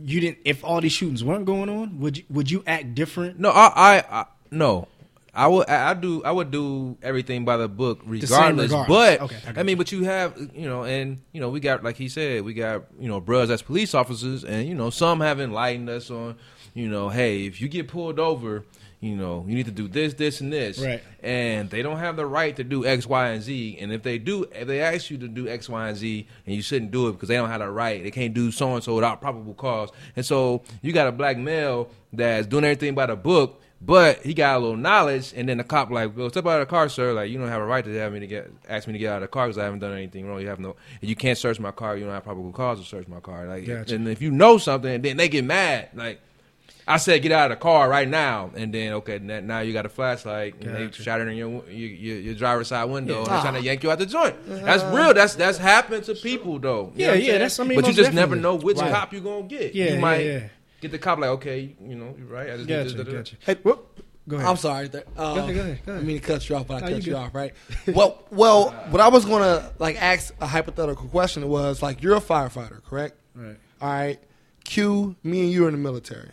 [0.00, 0.38] you didn't?
[0.44, 3.38] If all these shootings weren't going on, would you would you act different?
[3.38, 4.88] No, I, I, I no.
[5.34, 8.70] I would, I do, I would do everything by the book, regardless.
[8.70, 8.88] regardless.
[8.88, 9.76] But Okay, I I, mean, you.
[9.76, 12.84] but you have, you know, and you know, we got, like he said, we got,
[12.98, 16.36] you know, bros as police officers, and you know, some have enlightened us on,
[16.74, 18.64] you know, hey, if you get pulled over,
[19.00, 20.78] you know, you need to do this, this, and this.
[20.78, 21.02] Right.
[21.22, 23.76] And they don't have the right to do X, Y, and Z.
[23.78, 26.54] And if they do, if they ask you to do X, Y, and Z, and
[26.56, 28.82] you shouldn't do it because they don't have the right, they can't do so and
[28.82, 29.90] so without probable cause.
[30.16, 33.60] And so you got a black male that's doing everything by the book.
[33.80, 36.66] But he got a little knowledge, and then the cop like, "Go step out of
[36.66, 37.12] the car, sir.
[37.12, 39.10] Like, you don't have a right to have me to get ask me to get
[39.10, 40.40] out of the car because I haven't done anything wrong.
[40.40, 41.94] You have no, you can't search my car.
[41.96, 43.46] You don't have probable cause to search my car.
[43.46, 43.94] Like, Gotcha.
[43.96, 45.90] and if you know something, then they get mad.
[45.94, 46.18] Like,
[46.88, 49.84] I said, get out of the car right now, and then okay, now you got
[49.84, 51.02] a flashlight, and they Gotcha.
[51.02, 53.98] shattering your your, your, your driver's side window, and they're trying to yank you out
[53.98, 54.34] the joint.
[54.50, 54.64] Uh-huh.
[54.64, 55.12] That's real.
[55.12, 56.92] That's that's happened to people though.
[56.94, 58.54] You Yeah, know what I'm yeah, that's- I mean, but you most just never know
[58.54, 58.90] which Right.
[58.92, 59.74] cop you're gonna get.
[59.74, 60.40] Yeah, you yeah, might yeah.
[60.84, 62.50] Get the cop like, okay, you know, you're right.
[62.50, 63.16] I just did Gotcha, this, da, da, da.
[63.18, 63.36] gotcha.
[63.40, 64.00] Hey, Whoop.
[64.26, 64.48] Go ahead.
[64.48, 64.86] I'm sorry.
[64.86, 65.00] Uh, Go
[65.40, 67.12] ahead, go ahead, go I mean to cut you off, but I No, cut you
[67.12, 67.14] good.
[67.14, 67.52] off, right?
[67.94, 72.20] well, well, what I was gonna like ask a hypothetical question was like, you're a
[72.22, 73.16] firefighter, correct?
[73.34, 73.56] Right.
[73.82, 74.18] All right.
[74.64, 76.30] Q, me and you are in the military.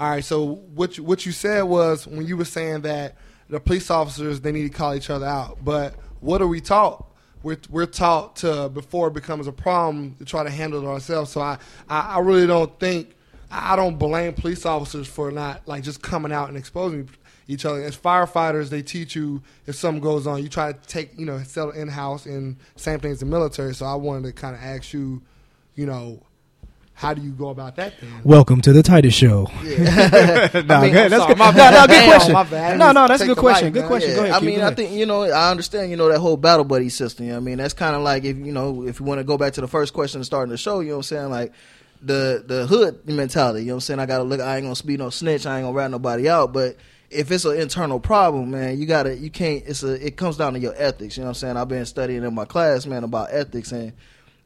[0.00, 0.24] All right.
[0.24, 0.42] So
[0.74, 3.16] what you, what you said was when you were saying that
[3.50, 7.04] the police officers they need to call each other out, but what are we taught?
[7.42, 11.30] We're, we're taught to before it becomes a problem to try to handle it ourselves.
[11.30, 11.58] So I,
[11.90, 13.14] I, I really don't think
[13.50, 17.08] I don't blame police officers for not like just coming out and exposing
[17.46, 17.82] each other.
[17.82, 21.42] As firefighters, they teach you if something goes on, you try to take you know
[21.42, 23.74] settle in house, and same thing as the military.
[23.74, 25.22] So I wanted to kind of ask you,
[25.74, 26.22] you know,
[26.92, 28.10] how do you go about that then?
[28.22, 29.44] Welcome to the Titus Show.
[29.44, 30.64] no, I mean, good.
[30.64, 31.38] I'm That's sorry, good.
[31.38, 31.72] my bad.
[31.72, 32.32] no, good question.
[32.34, 32.78] my bad.
[32.78, 33.66] No, no, that's a good question.
[33.68, 33.88] mic, Good man.
[33.88, 34.14] question.
[34.14, 34.34] Go ahead.
[34.34, 35.90] I Q, mean, I think you know, I understand.
[35.90, 37.24] You know that whole battle buddy system.
[37.24, 39.20] You know what I mean, that's kind of like if you know, if you want
[39.20, 40.80] to go back to the first question starting the show.
[40.80, 41.30] You know what I'm saying?
[41.30, 41.52] Like
[42.02, 43.60] the the hood mentality.
[43.60, 44.00] You know what I'm saying?
[44.00, 44.40] I gotta look.
[44.40, 45.46] I ain't gonna speed no snitch.
[45.46, 46.52] I ain't gonna rat nobody out.
[46.52, 46.76] But
[47.10, 49.16] if it's an internal problem, man, you gotta.
[49.16, 49.64] You can't.
[49.66, 50.06] It's a.
[50.06, 51.16] It comes down to your ethics.
[51.16, 51.56] You know what I'm saying?
[51.56, 53.92] I've been studying in my class, man, about ethics and.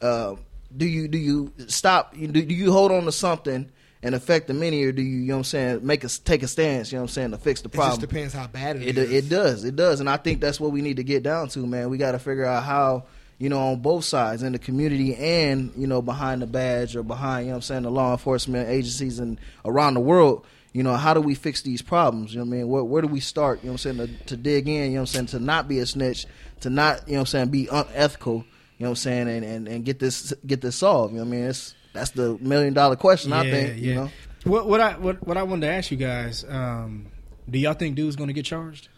[0.01, 0.37] Uh,
[0.77, 2.15] do you do you stop?
[2.15, 3.71] Do, do you hold on to something
[4.03, 6.43] and affect the many, or do you, you know what I'm saying, make us take
[6.43, 6.91] a stance?
[6.91, 7.99] You know what I'm saying to fix the problem?
[7.99, 9.11] It just depends how bad it It is.
[9.12, 9.65] it does.
[9.65, 10.01] It does.
[10.01, 11.88] And I think that's what we need to get down to, man.
[11.88, 13.05] We got to figure out how,
[13.43, 17.03] you know, on both sides in the community and, you know, behind the badge or
[17.03, 20.85] behind, you know what I'm saying, the law enforcement agencies and around the world, you
[20.85, 22.33] know, how do we fix these problems?
[22.33, 22.69] You know what I mean?
[22.69, 24.91] Where, where do we start, you know what I'm saying, to, to dig in, you
[24.91, 26.27] know what I'm saying, to not be a snitch,
[26.61, 28.45] to not, you know what I'm saying, be unethical, you
[28.79, 31.13] know what I'm saying, and, and, and get this get this solved.
[31.13, 31.47] You know what I mean?
[31.47, 34.11] It's that's the million dollar question, I think, you know.
[34.45, 37.07] What what I what, what I wanted to ask you guys, um,
[37.51, 38.89] do y'all think dude's going to get charged?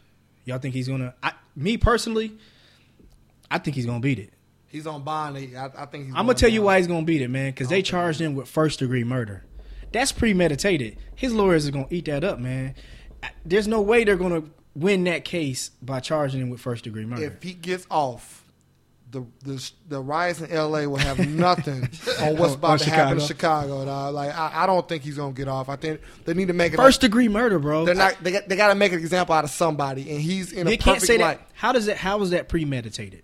[0.44, 1.14] Y'all think he's going to?
[1.56, 2.36] Me personally,
[3.50, 4.33] I think he's going to beat it.
[4.74, 5.36] He's on bond.
[5.36, 7.52] I, I think he's I'm gonna tell you why he's gonna beat it, man.
[7.52, 9.44] Because they charged him with first degree murder.
[9.92, 10.96] That's premeditated.
[11.14, 12.74] His lawyers are gonna eat that up, man.
[13.44, 14.42] There's no way they're gonna
[14.74, 17.22] win that case by charging him with first degree murder.
[17.22, 18.44] If he gets off,
[19.12, 20.88] the the the riots in L.A.
[20.88, 21.88] will have nothing
[22.20, 23.66] on what's about On to happen in Chicago.
[23.68, 23.84] Chicago.
[23.84, 24.14] Dog.
[24.14, 25.68] Like I, I don't think he's gonna get off.
[25.68, 27.84] I think they need to make it first degree murder, bro.
[27.84, 28.16] They're not.
[28.20, 30.74] They got, they got to make an example out of somebody, and he's in They
[30.74, 31.38] a can't perfect say light.
[31.38, 31.48] that.
[31.54, 31.96] How does that?
[31.98, 33.22] How is that premeditated?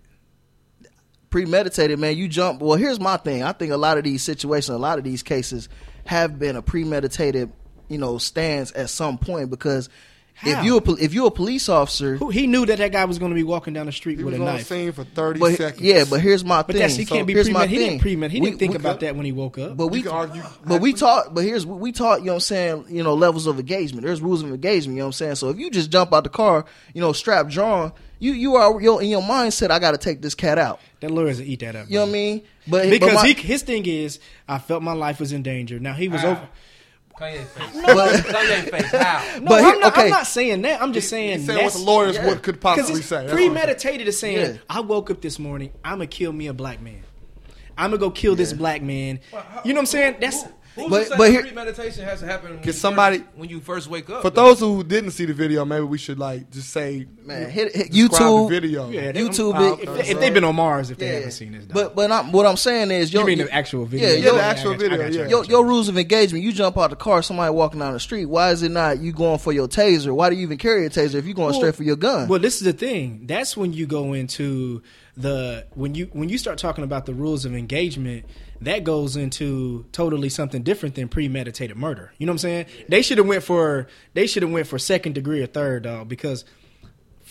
[1.31, 2.15] Premeditated, man.
[2.15, 2.61] You jump.
[2.61, 3.41] Well, here's my thing.
[3.41, 5.67] I think a lot of these situations, a lot of these cases,
[6.05, 7.51] have been a premeditated,
[7.87, 9.89] you know, stance at some point because
[10.33, 10.59] How?
[10.59, 13.05] if you a, pol- if you're a police officer, Who, he knew that that guy
[13.05, 14.65] was gonna be walking down the street He with was a on knife.
[14.67, 15.81] scene for thirty but seconds.
[15.83, 16.77] yeah, but here's my But thing.
[16.81, 17.69] that's he So can't be here's my premed.
[17.69, 18.19] He didn't thing.
[18.19, 18.29] premed.
[18.31, 19.77] He We- didn't think we about could- that when he woke up.
[19.77, 20.41] But we You argue.
[20.65, 21.35] But we taught.
[21.35, 22.21] But here's we taught.
[22.21, 22.85] You know what I'm saying.
[22.89, 24.03] You know levels of engagement.
[24.03, 24.95] There's rules of engagement.
[24.95, 25.35] You know what I'm saying.
[25.35, 26.65] So if you just jump out the car,
[26.95, 29.69] you know, strap drawn, you you are you're in your mindset.
[29.69, 30.79] I got to take this cat out.
[31.01, 31.87] that lawyers will eat that up.
[31.87, 32.41] You know what I mean?
[32.67, 34.17] But Because but my- he, his thing is,
[34.47, 35.79] I felt my life was in danger.
[35.79, 36.31] Now he was How?
[36.31, 36.49] over.
[37.21, 37.81] Kanye face.
[37.85, 38.91] But- Kanye face.
[38.91, 39.39] How?
[39.39, 40.03] No, But I'm, not, okay.
[40.05, 40.81] I'm not saying that.
[40.81, 42.27] I'm just saying He's saying what that's the lawyers yeah.
[42.27, 43.15] would could possibly it's say.
[43.17, 43.51] That's what I'm saying.
[43.51, 44.61] premeditated is saying, Yeah.
[44.69, 47.03] I woke up this morning, I'm gonna kill me a black man.
[47.77, 49.19] I'm gonna go kill this black man.
[49.63, 50.15] You know what I'm saying?
[50.19, 50.43] That's
[50.75, 53.49] Who's But- to say but here- premeditation has to happen when, you somebody- first, when
[53.49, 54.21] you first wake up.
[54.21, 54.45] For though?
[54.45, 57.91] those who didn't see the video, maybe we should like just say, Man, hit- hit
[57.91, 58.47] describe YouTube.
[58.49, 58.89] the video.
[58.89, 61.13] yeah, they- YouTube it- If, if they've been on Mars, if they Yeah.
[61.15, 61.73] haven't seen this, dog.
[61.73, 64.07] But but I'm, what I'm saying is, you mean the actual video?
[64.07, 65.29] Yeah, Yeah, yo- the actual I got you, I video, you, yeah.
[65.29, 68.25] Your, your rules of engagement, you jump out the car, somebody walking down the street.
[68.27, 70.13] Why is it not you going for your taser?
[70.13, 72.29] Why do you even carry a taser if you're going Well- straight for your gun?
[72.29, 73.23] Well, this is the thing.
[73.25, 74.81] That's when you go into
[75.17, 78.25] the when you when you start talking about the rules of engagement.
[78.61, 82.13] That goes into totally something different than premeditated murder.
[82.19, 82.65] You know what I'm saying?
[82.89, 86.07] They should have went for they should have went for second degree or third dog
[86.07, 86.45] because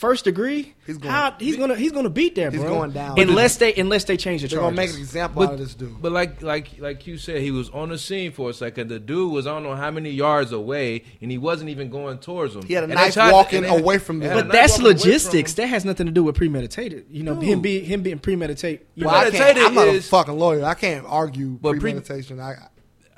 [0.01, 2.71] first degree He's going- how, he's gonna he's gonna beat that He's bro.
[2.71, 3.21] going down.
[3.21, 4.77] unless they unless they change the They're charges.
[4.77, 6.01] gonna make an example out of this dude.
[6.01, 8.89] But like like like you said, he was on the scene for a second.
[8.89, 12.19] The dude was I don't know how many yards away, and he wasn't even going
[12.19, 12.63] towards him.
[12.67, 14.37] He had a And knife tried walking and they- away from they them.
[14.39, 15.55] had a but that's walking away from logistics.
[15.55, 17.05] That has nothing to do with premeditated.
[17.11, 18.87] You know, him be him being premeditated.
[18.95, 20.65] You well, know, premeditated I'm not is- a fucking lawyer.
[20.65, 22.41] I can't argue But pre- premeditation.
[22.41, 22.55] I,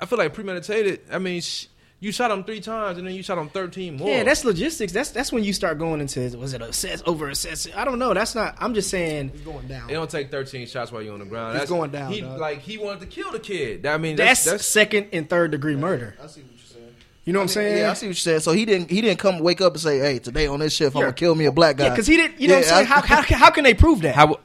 [0.01, 0.99] I feel like premeditated.
[1.11, 1.67] I mean, sh-
[2.03, 4.09] You shot him three times, and then you shot him thirteen more.
[4.09, 4.91] Yeah, that's logistics.
[4.91, 7.65] That's that's when you start going into was it assess over assess?
[7.73, 8.13] I don't know.
[8.13, 8.57] That's not.
[8.59, 9.29] I'm just saying.
[9.29, 9.89] He's going down.
[9.89, 11.53] It don't take 13 shots while you're on the ground.
[11.53, 12.41] He's That's going down, He dog.
[12.41, 13.85] like he wanted to kill the kid.
[13.85, 16.17] I mean, That's, that's, that's second and third degree murder.
[16.21, 16.95] I see what you're saying.
[17.23, 17.77] You know what I'm saying?
[17.77, 18.39] Yeah, I see what you're saying.
[18.41, 20.97] So he didn't he didn't come wake up and say, "Hey, today on this shift,
[20.97, 22.41] I'm gonna kill me a black guy." Yeah, because he didn't.
[22.41, 22.81] You know what I'm saying?
[22.81, 24.13] I- how, how how can they prove that?
[24.13, 24.41] how.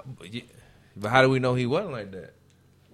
[0.97, 2.35] But how do we know he wasn't like that?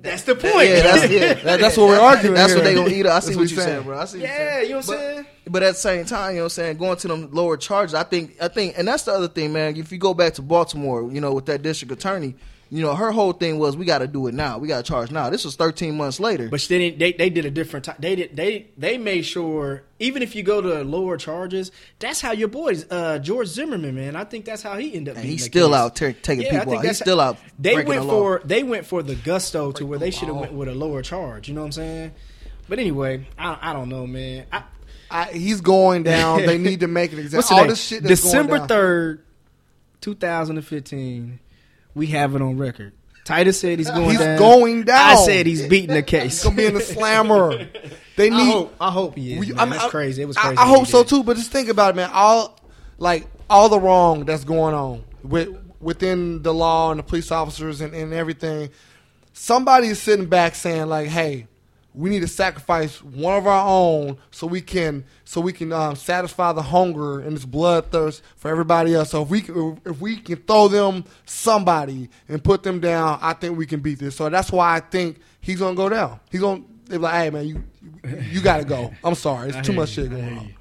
[0.05, 0.69] That's the point.
[0.69, 2.63] Yeah, that's yeah, that- That's what we're arguing That's here.
[2.63, 3.01] what they gonna eat.
[3.07, 3.83] I That's see what what you're saying, saying.
[3.85, 3.99] bro.
[3.99, 4.19] I see.
[4.21, 4.51] What you're yeah.
[4.51, 4.63] saying.
[4.65, 5.27] You know what I'm But- saying?
[5.47, 7.93] But at the same time, you know what I'm saying, going to them lower charges,
[7.95, 9.77] I think I think and that's the other thing, man.
[9.77, 12.35] If you go back to Baltimore, you know, with that district attorney,
[12.75, 14.59] you know, her whole thing was we gotta do it now.
[14.59, 15.31] We gotta charge now.
[15.31, 16.49] This was thirteen months later.
[16.49, 16.99] But they didn't.
[16.99, 17.85] They, they did a different.
[17.85, 18.35] T- they did.
[18.35, 22.85] They they made sure even if you go to lower charges, that's how your boys.
[22.91, 24.17] Uh, George Zimmerman, man.
[24.17, 25.19] I think that's how he ended up.
[25.19, 25.77] and he's the still case.
[25.77, 26.85] out ter- taking Yeah, I people think out.
[26.87, 30.01] He's that's- still out They went the for they went for the gusto to where
[30.01, 31.47] the they should have went with a lower charge.
[31.49, 32.13] You know what I'm saying?
[32.69, 34.47] But anyway, I, I don't know, man.
[34.53, 34.65] I,
[35.11, 36.45] I, he's going down.
[36.45, 37.55] They need to make an what's example.
[37.57, 37.69] All name?
[37.69, 39.23] this shit that's December third,
[40.01, 41.39] 2015.
[41.95, 42.93] We have it on record.
[43.25, 44.39] Titus said he's going He's down.
[44.39, 45.11] going down.
[45.13, 46.43] I said he's beating the case.
[46.43, 47.69] He's gonna be in the slammer.
[48.17, 48.53] They I need.
[48.53, 49.41] hope, I hope he is.
[49.41, 49.59] We- man.
[49.59, 50.23] I mean, That's I- crazy.
[50.23, 50.57] It was crazy.
[50.57, 51.09] I, what hope so did.
[51.09, 51.25] too.
[51.25, 52.11] But just think about it, man.
[52.13, 52.57] All
[52.99, 55.49] like all the wrong that's going on with
[55.81, 58.71] within the law and the police officers and, and everything.
[59.33, 61.49] Somebody is sitting back saying like, "Hey,
[61.95, 65.95] we need to sacrifice one of our own so we can so we can um,
[65.95, 69.11] satisfy the hunger and this bloodthirst for everybody else.
[69.11, 73.33] So if we can, if we can throw them somebody and put them down, I
[73.33, 74.17] think we can beat this.
[74.17, 76.19] So that's why I think he's gonna go down.
[76.31, 77.65] He's gonna they're like, hey man, you
[78.31, 78.93] you got to go.
[79.03, 80.05] I'm sorry, it's too much you.
[80.05, 80.55] shit going on.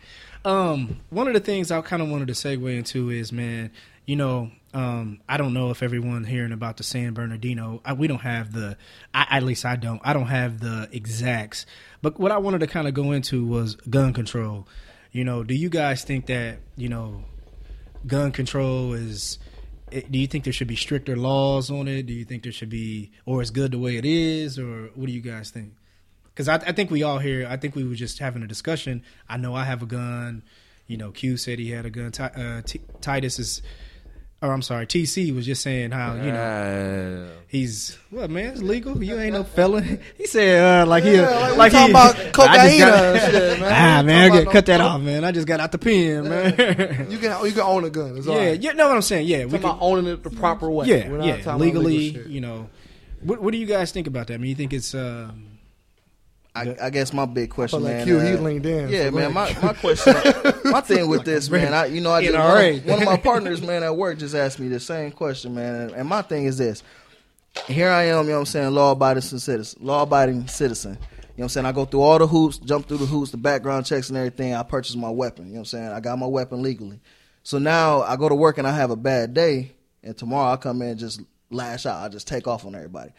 [0.45, 3.71] Um, one of the things I kind of wanted to segue into is, man,
[4.05, 8.07] you know, um, I don't know if everyone hearing about the San Bernardino, I, we
[8.07, 8.75] don't have the,
[9.13, 11.65] I, at least I don't, I don't have the exacts.
[12.01, 14.67] But what I wanted to kind of go into was gun control.
[15.11, 17.23] You know, do you guys think that you know,
[18.07, 19.37] gun control is?
[19.91, 22.07] it- Do you think there should be stricter laws on it?
[22.07, 25.05] Do you think there should be, or it's good the way it is, or what
[25.05, 25.73] do you guys think?
[26.25, 27.45] Because I, I think we all here.
[27.47, 29.03] I think we were just having a discussion.
[29.29, 30.41] I know I have a gun.
[30.87, 32.11] You know, Q said he had a gun.
[32.19, 33.61] Uh, T- Titus is,
[34.43, 38.51] or I'm sorry, TC was just saying how you know Uh, he's what man?
[38.51, 39.01] It's legal.
[39.03, 39.99] You ain't no felon.
[40.17, 43.71] He said uh, like he Yeah, like like talking he about cocaine got- shit, man.
[43.71, 45.23] Ah man, talking get, cut that no off, man.
[45.23, 47.09] I just got out the pen, man.
[47.09, 48.21] You can you can own a gun.
[48.23, 48.61] Yeah, right.
[48.61, 49.27] you know what I'm saying.
[49.27, 50.87] Yeah, we about owning it the proper way.
[50.87, 52.11] yeah, yeah, legally.
[52.11, 52.69] legal you know,
[53.21, 54.33] what what do you guys think about that?
[54.35, 55.47] I mean, you think it's um,
[56.55, 58.05] I, I guess my big question, But like man.
[58.05, 58.89] Q, uh, he leaned in.
[58.89, 59.35] Yeah, so man.
[59.35, 59.61] ahead.
[59.63, 60.13] My my question,
[60.65, 61.73] my thing with this, man.
[61.73, 64.35] I you know I just one of, one of my partners, man, at work just
[64.35, 65.75] asked me the same question, man.
[65.75, 66.83] And, and my thing is this:
[67.65, 70.91] here I am, you know what I'm saying, law abiding citizen, law abiding citizen.
[70.91, 71.65] You know what I'm saying?
[71.65, 74.53] I go through all the hoops, jump through the hoops, the background checks and everything.
[74.53, 75.45] I purchase my weapon.
[75.47, 75.87] You know what I'm saying?
[75.87, 76.99] I got my weapon legally.
[77.41, 79.71] So now I go to work and I have a bad day,
[80.03, 82.03] and tomorrow I come in and just lash out.
[82.03, 83.11] I just take off on everybody.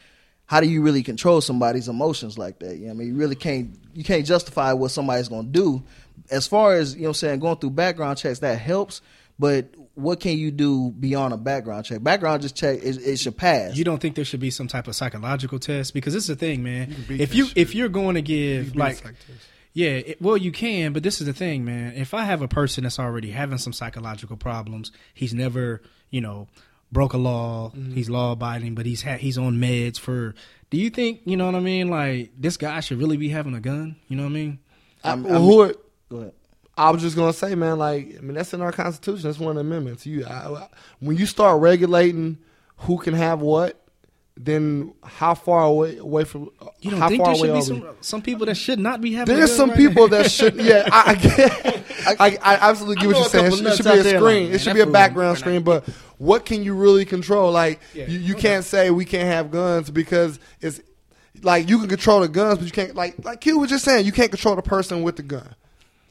[0.46, 2.76] How do you really control somebody's emotions like that?
[2.76, 3.08] You know I mean?
[3.08, 5.82] You really can't you can't justify what somebody's gonna do.
[6.30, 9.02] As far as, you know what I'm saying, going through background checks, that helps,
[9.38, 12.02] but what can you do beyond a background check?
[12.02, 13.76] Background just check it, it should pass.
[13.76, 16.36] You don't think there should be some type of psychological test because this is the
[16.36, 16.94] thing, man.
[17.08, 17.56] You if you shit.
[17.56, 19.36] if you're going to give can like it like this.
[19.72, 21.94] yeah, it, well you can, but this is the thing, man.
[21.94, 26.48] If I have a person that's already having some psychological problems, he's never, you know,
[26.92, 27.92] broke a law, Mm-hmm.
[27.94, 30.34] he's law abiding, but he's ha- he's on meds for.
[30.70, 31.88] Do you think you know what I mean?
[31.88, 33.96] Like this guy should really be having a gun?
[34.08, 34.58] You know what I mean?
[35.04, 35.74] I'm- Well, I'm- who are-
[36.08, 36.32] Go ahead.
[36.76, 39.22] I was just gonna say, man, like I mean, that's in our constitution.
[39.28, 40.06] That's one of the amendments.
[40.06, 40.68] You, I, I-
[41.00, 42.38] when you start regulating
[42.78, 43.80] who can have what,
[44.36, 47.58] then how far away away from uh, You don't how think far there should away
[47.60, 49.36] be some some people that should not be having?
[49.36, 50.18] There's some right people now?
[50.18, 50.56] that should.
[50.56, 51.84] Yeah, I, I get.
[52.20, 53.46] I, I absolutely get I what you're saying.
[53.46, 54.44] It should, it should be a screen.
[54.46, 55.62] like, it should be a background screen.
[55.62, 55.86] But
[56.18, 57.52] what can you really control?
[57.52, 58.06] Like Yeah.
[58.08, 60.80] you, you can't say we can't have guns because it's
[61.42, 62.94] like you can control the guns, but you can't.
[62.96, 65.54] Like like Q was just saying, you can't control the person with the gun.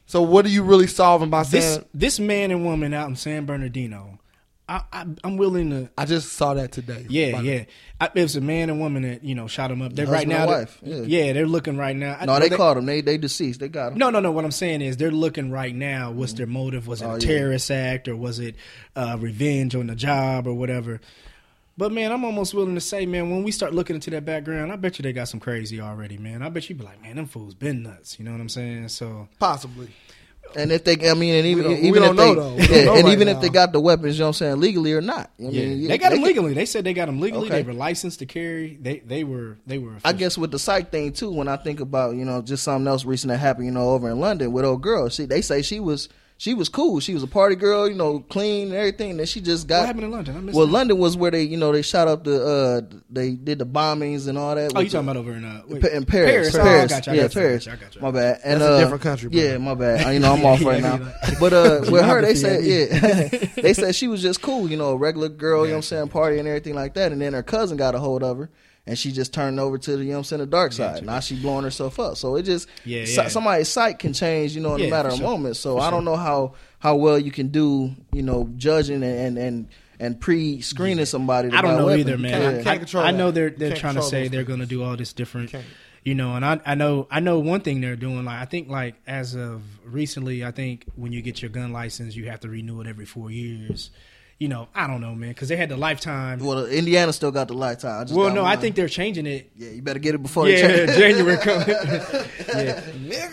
[0.06, 1.84] So what are you really solving by This saying?
[1.94, 4.18] this man and woman out in San Bernardino,
[4.66, 7.04] I, I'm willing to I just saw that today.
[7.10, 7.64] Yeah, yeah.
[8.00, 9.92] I, it was a man and woman that you know shot him up.
[9.94, 10.46] They're Husband right now.
[10.46, 11.02] wife, yeah.
[11.02, 12.16] yeah, they're looking right now.
[12.18, 12.86] I- No, they they- caught him.
[12.86, 13.60] They they deceased.
[13.60, 13.98] They got him.
[13.98, 14.32] No, no, no.
[14.32, 16.10] What I'm saying is they're looking right now.
[16.12, 16.86] What's their motive?
[16.88, 17.18] Was it Oh, a yeah.
[17.18, 18.54] terrorist act or was it
[18.96, 21.00] uh, revenge on the job or whatever?
[21.76, 24.70] But man, I'm almost willing to say, man, when we start looking into that background,
[24.72, 26.40] I bet you they got some crazy already, man.
[26.40, 28.16] I bet you be like, man, them fools been nuts.
[28.18, 28.88] You know what I'm saying?
[28.88, 29.88] So, possibly.
[30.56, 32.54] And if they, I mean, and even even don't if know, they, though.
[32.54, 33.34] We don't yeah, and right even now.
[33.34, 35.30] if they got the weapons, you know what I'm saying, legally or not.
[35.40, 36.54] I Yeah, mean, they got them can- legally.
[36.54, 37.46] They said they got them legally.
[37.48, 37.62] Okay.
[37.62, 38.78] They were licensed to carry.
[38.80, 39.94] They they were they were.
[40.04, 42.86] I guess with the psych thing too, when I think about you know just something
[42.86, 45.08] else recent that happened, you know, over in London with old girl.
[45.08, 46.98] She they say she was she was cool.
[47.00, 49.16] She was a party girl, you know, clean and everything.
[49.16, 50.36] Then she just got what happened in London?
[50.36, 50.72] I missed well, that.
[50.72, 54.26] London was where they you know they shot up the uh they did the bombings
[54.26, 54.72] and all that.
[54.74, 56.54] Oh, with you talking the- about over in uh, wait, in Paris, Paris.
[56.56, 57.64] Oh, I Paris, got you, I yeah, got you, I Paris.
[57.66, 58.02] got you, I got you.
[58.02, 58.40] My bad.
[58.44, 59.40] And That's a uh, different country, bro.
[59.40, 60.00] Yeah, my bad.
[60.14, 60.98] You know, I'm off right now.
[61.40, 63.28] But uh, with her, they said yeah,
[63.62, 64.68] they said she was just cool.
[64.70, 65.62] You know, a regular girl.
[65.64, 67.12] You know what I'm saying, party and everything like that.
[67.12, 68.50] And then her cousin got a hold of her.
[68.86, 71.06] And she just turned over to the, you know what I'm saying, the dark side.
[71.06, 72.16] Now she blowing herself up.
[72.18, 73.28] So it just, Yeah, yeah.
[73.28, 75.24] somebody's sight can change, you know, in Yeah, a matter of sure.
[75.26, 75.58] moments.
[75.60, 79.04] So For I don't know how, how well you can do, you know, judging and,
[79.04, 79.68] and, and,
[80.00, 81.48] and pre-screening somebody.
[81.50, 82.00] to I don't know weapon.
[82.00, 82.32] either, man.
[82.32, 84.82] can't- can't I, control I know they're they're trying to say they're going to do
[84.82, 85.64] all this different, Can't.
[86.02, 86.34] you know.
[86.34, 88.24] And I I know I know one thing they're doing.
[88.24, 92.16] Like I think like as of recently, I think when you get your gun license,
[92.16, 93.90] you have to renew it every four years.
[94.38, 96.40] You know, I don't know, man, because they had the lifetime.
[96.40, 98.00] Well, Indiana still got the lifetime.
[98.00, 100.48] I just Well, no, I think they're changing it Yeah, you better get it before
[100.48, 100.86] yeah.
[100.98, 101.68] January coming.
[101.68, 102.80] yeah.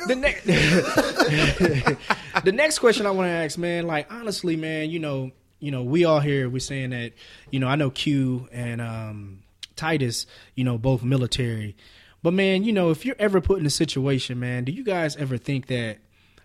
[0.08, 0.46] The next,
[2.44, 5.84] the next question I want to ask, man, like honestly, man, you know, you know,
[5.84, 7.14] we all here, we're saying that,
[7.50, 9.44] you know, I know Q and um,
[9.76, 11.76] Titus, you know, both military,
[12.22, 15.16] but man, you know, if you're ever put in a situation, man, do you guys
[15.16, 15.98] ever think that,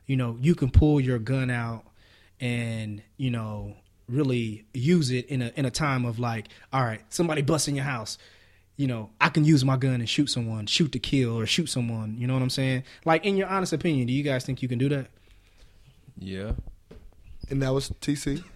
[0.06, 1.84] you know, you can pull your gun out
[2.40, 3.74] and you know
[4.08, 7.74] really use it in a in a time of like, all right, somebody busts in
[7.74, 8.18] your house
[8.76, 11.68] you know, I can use my gun and shoot someone, shoot to kill or shoot
[11.68, 12.16] someone.
[12.18, 12.84] You know what I'm saying?
[13.04, 15.06] Like, in your honest opinion, do you guys think you can do that?
[16.18, 16.52] Yeah.
[17.48, 18.42] And that was TC.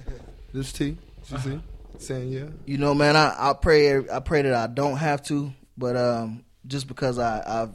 [0.52, 0.96] This T.
[1.28, 1.62] TC.
[1.98, 2.46] Saying yeah.
[2.66, 6.44] You know, man, I, I pray I pray that I don't have to, but um,
[6.66, 7.70] just because I, I've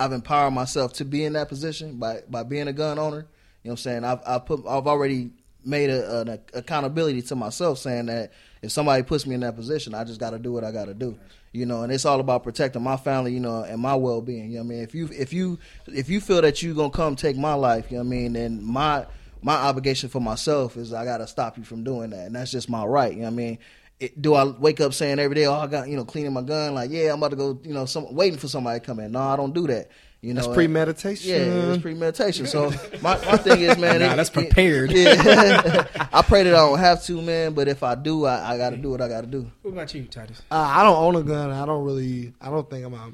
[0.00, 3.18] I've empowered myself to be in that position by by being a gun owner.
[3.18, 3.26] You know
[3.62, 4.04] what I'm saying?
[4.04, 5.30] I've I've put I've already
[5.66, 9.94] made a, an accountability to myself, saying that if somebody puts me in that position,
[9.94, 11.18] I just got to do what I got to do.
[11.52, 14.50] You know, and it's all about protecting my family, you know, and my well being.
[14.50, 14.80] You know I mean?
[14.80, 17.96] If you if you if you feel that you gonna come take my life, you
[17.96, 19.06] know I mean, then my
[19.42, 22.68] my obligation for myself is I gotta stop you from doing that, and that's just
[22.68, 23.12] my right.
[23.12, 23.58] You know I mean?
[23.98, 26.42] It, do I wake up saying every day, "Oh, I got you know cleaning my
[26.42, 26.74] gun"?
[26.74, 29.12] Like, yeah, I'm about to go, you know, some waiting for somebody to come in.
[29.12, 29.88] No, I don't do that.
[30.26, 31.30] You know, That's premeditation.
[31.30, 32.46] Yeah, it's premeditation.
[32.46, 32.70] So
[33.02, 34.90] my, my thing is, man, Nah, it- that's it- prepared.
[34.90, 37.52] yeah, I pray that I don't have to, man.
[37.54, 39.50] But if I do, I, I got to do what I got to do.
[39.62, 40.42] What about you, Titus?
[40.50, 41.50] Uh, I don't own a gun.
[41.50, 42.34] I don't really.
[42.40, 42.94] I don't think I'm.
[42.94, 43.12] A,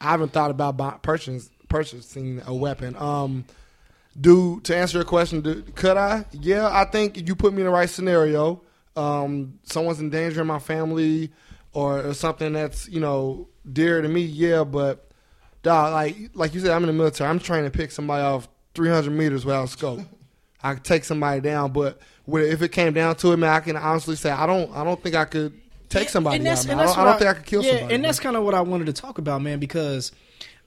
[0.00, 2.94] I haven't thought about buy, purchasing purchasing a weapon.
[2.96, 3.46] Um,
[4.20, 6.24] do to answer your question, do, could I?
[6.32, 8.62] Yeah, I think you put me in the right scenario.
[8.96, 11.32] Um, someone's endangering my family,
[11.72, 14.20] or, or something that's you know dear to me.
[14.20, 15.08] Yeah, but
[15.64, 17.28] dog, like like you said, I'm in the military.
[17.28, 20.00] I'm trying to pick somebody off 300 meters without scope.
[20.62, 23.60] I could take somebody down, but with- if it came down to it, man, I
[23.60, 24.70] can honestly say I don't.
[24.74, 25.52] I don't think I could
[25.88, 26.50] take somebody And out.
[26.50, 26.78] that's- Man.
[26.78, 27.94] and I don't, I don't think I could kill yeah, somebody.
[27.96, 29.58] and that's kind of what I wanted to talk about, man.
[29.58, 30.12] Because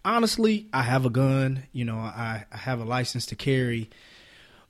[0.05, 1.63] honestly, I have a gun.
[1.71, 3.89] You know, I, I have a license to carry.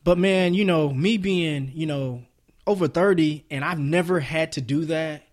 [0.03, 2.23] But man, you know, me being you know
[2.65, 5.23] over thirty, and I've never had to do that.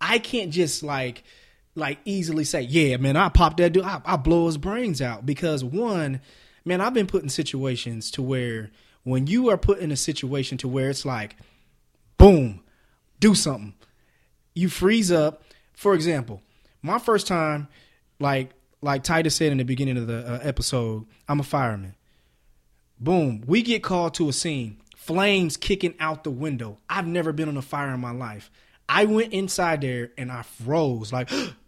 [0.00, 1.24] I can't just like
[1.74, 5.24] like easily say, yeah, man, I pop that dude, I, I blow his brains out
[5.24, 6.20] because one,
[6.64, 8.70] man, I've been put in situations to where
[9.04, 11.36] when you are put in a situation to where it's like,
[12.18, 12.62] boom,
[13.18, 13.74] do something,
[14.54, 15.42] you freeze up.
[15.72, 16.42] For example,
[16.82, 17.68] my first time,
[18.18, 18.50] like
[18.82, 21.94] like Titus said in the beginning of the uh, episode, I'm a fireman.
[22.98, 26.78] Boom, we get called to a scene, flames kicking out the window.
[26.88, 28.50] I've never been on a fire in my life.
[28.88, 31.30] I went inside there and I froze like,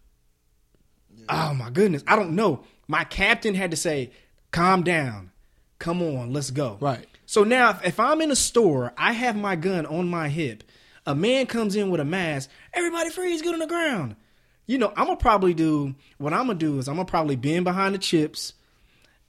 [1.29, 2.65] oh my goodness, I don't know.
[2.89, 4.11] My captain had to say,
[4.51, 5.31] calm down,
[5.79, 6.79] come on, let's go.
[6.81, 7.07] Right.
[7.27, 10.64] So now, if, if I'm in a store, I have my gun on my hip.
[11.07, 12.51] A man comes in with a mask.
[12.75, 14.16] Everybody freeze, get on the ground.
[14.66, 17.64] You know, I'm gonna probably do what I'm gonna do is I'm gonna probably bend
[17.64, 18.55] behind the chips.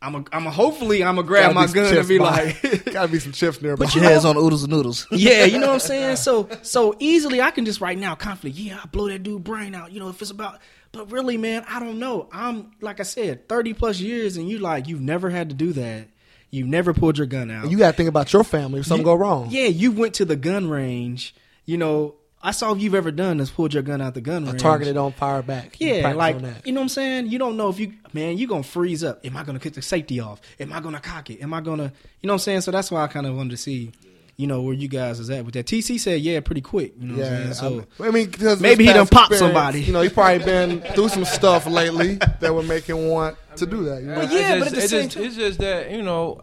[0.01, 3.07] I'm a, I'm a, hopefully I'm gonna grab my gun and be by- like, gotta
[3.07, 3.85] be some chips nearby.
[3.85, 5.07] Put your hands on oodles and noodles.
[5.11, 6.17] yeah, you know what I'm saying.
[6.17, 9.73] So so easily I can just right now confidently, yeah, I blow that dude brain
[9.73, 9.91] out.
[9.93, 10.59] You know, if it's about,
[10.93, 12.29] but really, man, I don't know.
[12.31, 15.73] I'm like I said, 30 plus years, and you like you've never had to do
[15.73, 16.07] that.
[16.49, 17.69] You've never pulled your gun out.
[17.71, 19.47] you got to think about your family if something You- go wrong.
[19.49, 21.33] Yeah, you went to the gun range.
[21.65, 24.45] You know, I saw if you've ever done is pulled your gun out the gun
[24.45, 24.61] range.
[24.61, 25.77] targeted on fire back.
[25.79, 26.35] Yeah, like
[26.65, 27.27] you know what I'm saying.
[27.27, 29.25] You don't know if you man, you gonna freeze up.
[29.25, 30.41] Am I gonna kick the safety off?
[30.59, 31.41] Am I gonna cock it?
[31.41, 31.91] Am I gonna
[32.21, 32.61] you know what I'm saying?
[32.61, 33.91] So that's why I kind of wanted to see,
[34.35, 35.67] you know, where you guys is at with that.
[35.67, 36.93] TC said, yeah, pretty quick.
[36.99, 37.83] You know what I'm Yeah, saying?
[37.97, 39.81] So I mean, because Maybe he done past popped somebody.
[39.83, 43.65] You know, he probably been through some stuff lately that would make him want to
[43.67, 44.01] do that.
[44.01, 44.15] You know?
[44.15, 46.41] But yeah, it's but at the it's same just, time- it's just that you know,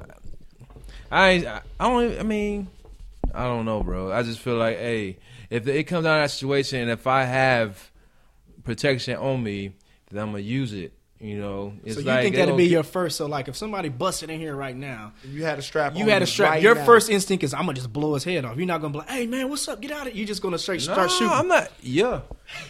[1.10, 2.18] I I don't.
[2.20, 2.68] I mean,
[3.34, 4.12] I don't know, bro.
[4.12, 5.18] I just feel like, hey,
[5.50, 7.90] if it comes down to that situation, and if I have
[8.64, 9.72] protection on me,
[10.10, 10.92] then I'm gonna use it.
[11.22, 13.18] You know, it's so you like think that'd gonna be keep- your first?
[13.18, 15.94] So like, if somebody busted in here right now, You had a strap.
[15.94, 16.52] you on had a strap.
[16.52, 16.84] right your now.
[16.86, 18.56] first instinct is I'm gonna just blow his head off.
[18.56, 19.82] You're not gonna be like, "Hey man, what's up?
[19.82, 21.28] Get out of!" You're just gonna straight No, start shooting.
[21.30, 21.70] I'm not.
[21.82, 22.20] Yeah.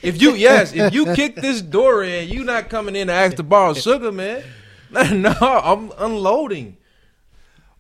[0.03, 3.36] If you yes, if you kick this door in, you not coming in to ask
[3.36, 4.42] to borrow sugar, man.
[4.92, 6.76] No, I'm unloading.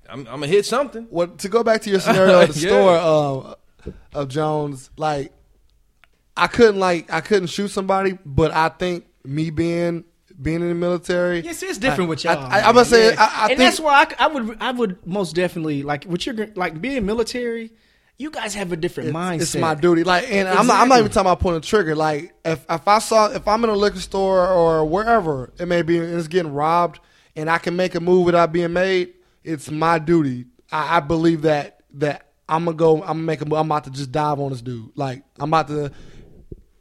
[0.08, 1.08] I'm, I'm gonna hit something.
[1.10, 2.68] Well, to go back to your scenario at the Yeah.
[2.68, 5.32] store um, of Jones, like
[6.36, 10.04] I couldn't like I couldn't shoot somebody, but I think me being
[10.40, 12.38] being in the military, Yes, it's different I- with y'all.
[12.38, 13.20] I, I, I'm gonna say, Yeah.
[13.20, 16.24] I, I and think that's why I, I would, I would most definitely like what
[16.26, 17.72] you're like being military.
[18.16, 19.40] You guys have a different it's, mindset.
[19.40, 20.04] it's my duty.
[20.04, 21.96] Like, and I'm, not, I'm not even talking about pulling a trigger.
[21.96, 25.80] Like, if if I saw if I'm in a liquor store or wherever it may
[25.80, 27.00] be, and it's getting robbed,
[27.34, 30.44] and I can make a move without being made, it's my duty.
[30.70, 32.96] I, I believe that that I'm gonna go.
[33.00, 33.58] I'm gonna make a move.
[33.58, 34.90] I'm about to just dive on this dude.
[34.96, 35.90] Like, I'm about to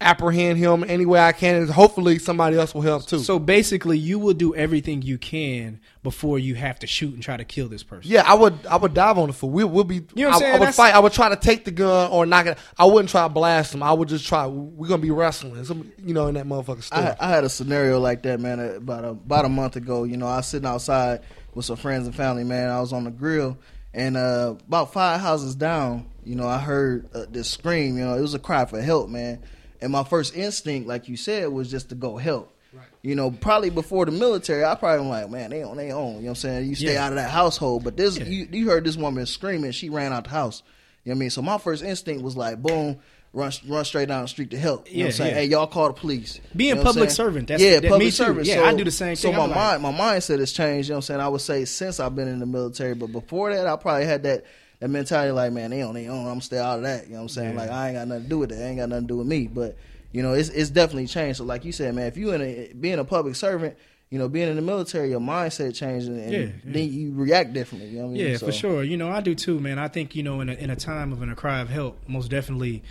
[0.01, 3.19] apprehend him any way I can, and hopefully somebody else will help too.
[3.19, 7.35] So basically, you will do everything you can before you have to shoot and try
[7.35, 8.09] to kill this person.
[8.09, 8.65] Yeah, I would.
[8.65, 9.47] I would dive on the foot.
[9.47, 9.95] We will be.
[10.15, 10.95] You know what I'm I, would That's- fight.
[10.95, 12.57] I would try to take the gun or knock it.
[12.77, 13.83] I wouldn't try to blast him.
[13.83, 14.47] I would just try.
[14.47, 15.63] We're gonna be wrestling.
[15.65, 16.87] Some, you know, in that motherfucker.
[16.93, 20.05] I, I had a scenario like that, man, uh, about a, about a month ago.
[20.05, 21.21] You know, I was sitting outside
[21.53, 22.69] with some friends and family, man.
[22.69, 23.57] I was on the grill,
[23.93, 27.97] and uh, about five houses down, you know, I heard uh, this scream.
[27.97, 29.43] You know, it was a cry for help, man.
[29.81, 32.53] And my first instinct, like you said, was just to go help.
[32.73, 32.83] Right.
[33.01, 36.15] You know, probably before the military, I probably am like, man, they on they own.
[36.15, 36.69] You know what I'm saying?
[36.69, 37.05] You stay Yeah.
[37.05, 37.83] out of that household.
[37.83, 38.25] But this, Yeah.
[38.25, 39.71] you, you heard this woman screaming.
[39.71, 40.61] She ran out the house.
[41.03, 41.29] You know what I mean?
[41.31, 42.97] So my first instinct was like, boom,
[43.33, 44.91] run run straight down the street to help.
[44.91, 45.29] You know what I'm saying?
[45.35, 45.41] yeah.
[45.41, 46.39] Hey, y'all call the police.
[46.55, 48.47] Being You know public servant, that's- yeah, that- public service.
[48.47, 49.35] Yeah, so, I do the same So thing.
[49.35, 50.89] So my like- mind, my mindset has changed.
[50.89, 51.19] You know what I'm saying?
[51.21, 54.23] I would say since I've been in the military, but before that, I probably had
[54.23, 54.43] that
[54.79, 56.19] that mentality like, man, they on they own.
[56.19, 57.05] I'm gonna stay out of that.
[57.07, 57.55] You know what I'm saying?
[57.55, 58.59] Like I ain't got nothing to do with it.
[58.59, 59.47] It ain't got nothing to do with me.
[59.47, 59.77] But
[60.11, 61.37] you know, it's it's definitely changed.
[61.37, 63.77] So like you said, man, if you in a being a public servant.
[64.11, 66.51] You know, being in the military, your mindset changes, and, and Yeah, yeah.
[66.65, 67.91] then you react differently.
[67.91, 68.25] You know what I mean?
[68.31, 68.83] Yeah, So- for sure.
[68.83, 69.77] You know, I do too, man.
[69.77, 71.99] I think you know, in a, in a time of in a cry of help,
[72.07, 72.81] most definitely,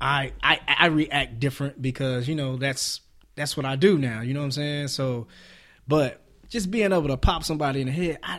[0.00, 3.00] I, I I react different because you know that's
[3.34, 4.20] that's what I do now.
[4.20, 4.88] You know what I'm saying?
[4.88, 5.26] So,
[5.88, 6.20] but
[6.50, 8.38] just being able to pop somebody in the head, I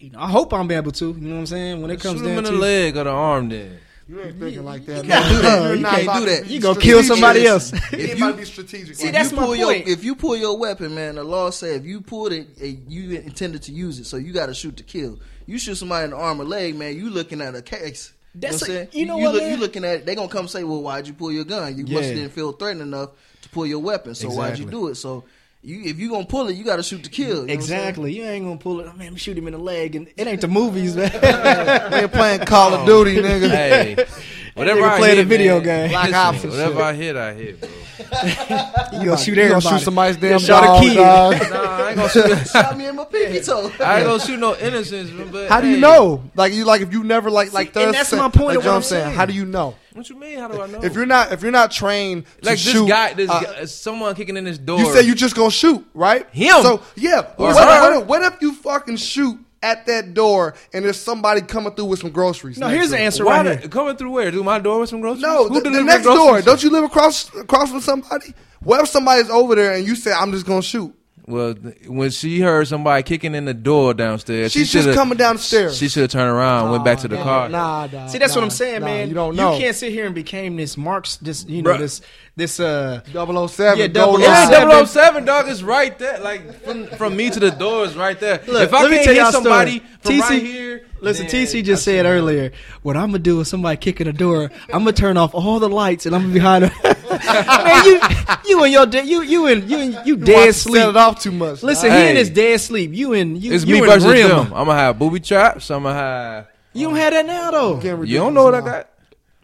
[0.00, 1.06] you know, I hope I'm able to.
[1.06, 1.82] You know what I'm saying?
[1.82, 3.78] When it comes Shoot him down in to the leg or the arm, then.
[4.08, 5.04] you ain't thinking like that.
[5.04, 5.62] You can't do that.
[5.62, 6.46] You're You can't do that.
[6.46, 7.72] You gonna kill somebody else.
[7.72, 8.96] You If you- be strategic.
[8.96, 9.88] See, like that's you my pull your, point.
[9.88, 13.18] If you pull your weapon, man, the law say if you pulled it, eh, you
[13.18, 15.18] intended to use it, so you got to shoot to kill.
[15.46, 18.12] You shoot somebody in the arm or leg, man, you looking at a case.
[18.34, 18.88] That's you know what I'm saying?
[18.92, 19.50] you know you what, look, man?
[19.52, 21.76] You looking at it, they gonna come say, well, why'd you pull your gun?
[21.76, 22.14] You must Yeah.
[22.14, 23.10] didn't feel threatened enough
[23.42, 24.94] to pull your weapon, so why'd you do it?
[24.94, 25.24] So
[25.62, 27.28] you, if you gonna pull it, you got to shoot to kill.
[27.28, 27.80] You know what I'm saying?
[27.80, 28.14] exactly.
[28.14, 28.88] You ain't gonna pull it.
[28.90, 31.10] Oh, man, shoot him in the leg, and it ain't the movies, man.
[31.92, 33.04] We ain't playing Call of oh.
[33.04, 33.50] Duty, nigga.
[33.50, 34.06] Hey,
[34.54, 35.90] whatever I playing hit, a video man, game.
[35.90, 36.82] Black Ops and Whatever shit.
[36.82, 37.68] I hit, I hit, bro.
[38.00, 39.48] you gonna shoot You everybody.
[39.48, 40.94] gonna shoot somebody's damn shot a dog, kid.
[40.96, 41.50] dog.
[41.50, 42.48] Nah, I ain't gonna shoot.
[42.50, 43.70] Shot me in my pinky toe.
[43.80, 45.12] I ain't gonna shoot no innocents.
[45.30, 46.22] But How do you hey, know?
[46.34, 48.64] Like you like if you never like like See, and that's my point Like of
[48.64, 49.04] John what I'm saying.
[49.04, 49.16] saying.
[49.16, 49.74] How do you know?
[49.92, 50.38] What you mean?
[50.38, 50.80] How do I know?
[50.82, 53.64] If you're not if you're not trained to like shoot, this guy, this uh, guy,
[53.66, 54.78] someone kicking in this door.
[54.78, 56.26] You say you just gonna shoot, right?
[56.30, 56.62] Him.
[56.62, 57.32] So yeah.
[57.36, 57.98] Or What, her.
[57.98, 62.00] what, what if you fucking shoot at that door and there's somebody coming through with
[62.00, 62.58] some groceries?
[62.58, 63.68] No, here's the answer Why right the- here.
[63.68, 64.30] coming through where?
[64.30, 65.22] Through my door with some groceries?
[65.22, 66.40] No, Who the, the next door.
[66.42, 68.34] Don't you live across across from somebody?
[68.62, 70.94] What if somebody's over there and you say I'm just gonna shoot?
[71.30, 71.54] Well,
[71.86, 75.76] when she heard somebody kicking in the door downstairs, She's she just shoulda- coming downstairs.
[75.78, 77.48] She should have turned around, and went back to the Nah, car.
[77.48, 78.06] Nah, nah.
[78.08, 79.08] See, that's nah, what I'm saying, nah, man.
[79.08, 79.54] You don't know.
[79.54, 81.78] You can't sit here and became this Marks, this you know, Bruh.
[81.78, 82.00] this
[82.36, 83.00] this uh.
[83.12, 83.78] 007.
[83.78, 84.86] Yeah, Gold double It ain't Seven.
[84.86, 85.48] 007, dog.
[85.48, 86.18] It's right there.
[86.20, 88.40] Like from, from me to the door is right there.
[88.46, 89.90] Look, if I let me can't tell hit y'all a somebody story.
[90.02, 93.48] from TC right here, Listen, then TC just said earlier, what I'm gonna do is
[93.48, 96.38] somebody kicking the door, I'm gonna turn off all the lights and I'm gonna be
[96.40, 96.94] behind her.
[97.64, 98.00] man, you
[98.46, 100.76] you and your de- you you and you and you You dead want to sleep.
[100.82, 101.62] Set it off too much.
[101.62, 102.10] Listen, he Hey.
[102.10, 102.92] in his dead sleep.
[102.94, 104.28] You and you It's you me and versus REM.
[104.28, 104.46] them.
[104.54, 105.70] I'm gonna have booby traps.
[105.70, 106.46] I'm gonna have.
[106.72, 107.80] You don't have that now though.
[108.04, 108.88] You don't know what I got.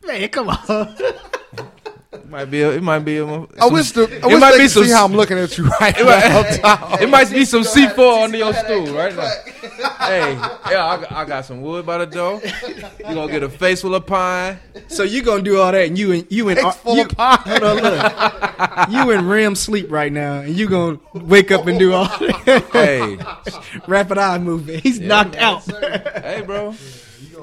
[0.07, 0.97] Man, come on.
[2.17, 2.63] It might be.
[2.63, 3.19] A, it might be.
[3.19, 3.47] A, now.
[3.61, 4.85] I wish the, I it wish might they be some.
[4.85, 6.81] see how I'm looking at you right it, now.
[6.91, 9.31] might, it might be some C4 under your stool right now.
[10.01, 10.33] hey,
[10.71, 12.41] yeah, I, got- I got some wood by the door.
[12.99, 14.59] You gonna get a face full of pine.
[14.89, 17.03] so you gonna do all that and you and you and It's uh, full you,
[17.03, 17.37] of pie.
[17.45, 18.89] Hold on, look.
[18.91, 22.69] you and REM sleep right now and you gonna wake up and do all that.
[22.73, 23.19] Hey,
[23.87, 24.81] rapid eye movement.
[24.83, 25.63] He's knocked out.
[25.65, 26.75] hey, bro.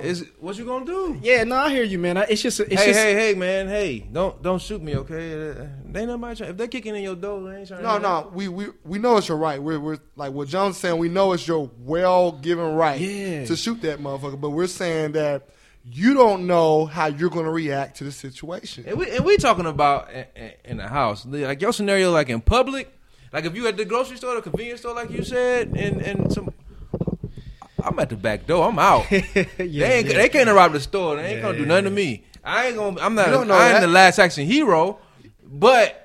[0.03, 1.17] Is what you gonna do?
[1.21, 2.17] Yeah, no, I hear you, man.
[2.17, 3.99] I- It's just, it's hey, just, hey, hey, man, hey!
[4.11, 5.51] Don't don't shoot me, okay?
[5.51, 5.53] Uh,
[5.85, 6.49] They ain't nobody trying.
[6.51, 7.83] If they kicking in your door, they ain't trying.
[7.83, 9.61] No, to no, we, we we know it's your right.
[9.61, 10.97] We're we're like what Jones saying.
[10.97, 13.45] We know it's your well given right Yeah.
[13.45, 14.39] to shoot that motherfucker.
[14.41, 15.47] But we're saying that
[15.85, 18.85] you don't know how you're going to react to the situation.
[18.87, 22.29] And we and we talking about in, in- in the house, like your scenario, like
[22.29, 22.91] in public,
[23.31, 26.31] like if you at the grocery store, the convenience store, like you said, and and
[26.33, 26.53] some.
[27.83, 28.67] I'm at the back door.
[28.67, 29.09] I'm out.
[29.11, 30.13] yeah, they ain't, yeah.
[30.13, 31.17] they can't rob the store.
[31.17, 32.23] They ain't gonna do nothing to me.
[32.43, 32.99] I ain't gonna.
[33.01, 33.27] I'm not.
[33.27, 33.81] You know I ain't that.
[33.81, 34.99] the last action hero,
[35.43, 36.03] but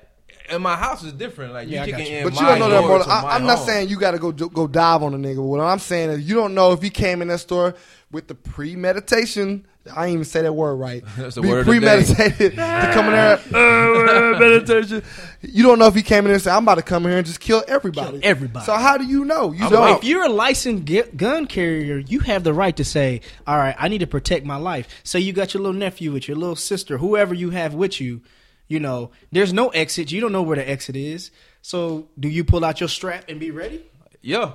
[0.49, 1.53] And my house is different.
[1.53, 3.59] Like Yeah, you kicking in But my you don't know that to I, I'm not
[3.59, 5.43] saying you got to go go dive on a nigga.
[5.43, 7.75] What I'm saying is you don't know if he came in that store
[8.11, 9.67] with the premeditation.
[9.95, 11.03] I ain't even say that word right.
[11.17, 11.79] That's the Be word of the day.
[11.79, 13.39] premeditated to come in there.
[14.09, 15.03] Uh, meditation.
[15.41, 17.09] You don't know if he came in there and said, "I'm about to come in
[17.11, 18.65] here and just kill everybody." Kill everybody.
[18.65, 19.51] So how do you know?
[19.51, 19.83] You I'm don't.
[19.89, 19.97] out.
[19.99, 23.75] If you're a licensed gu- gun carrier, you have the right to say, "All right,
[23.77, 26.55] I need to protect my life." Say you got your little nephew with your little
[26.55, 28.21] sister, whoever you have with you.
[28.67, 30.11] You know, there's no exit.
[30.11, 31.31] You don't know where the exit is.
[31.61, 33.83] So, do you pull out your strap and be ready?
[34.21, 34.51] Yeah.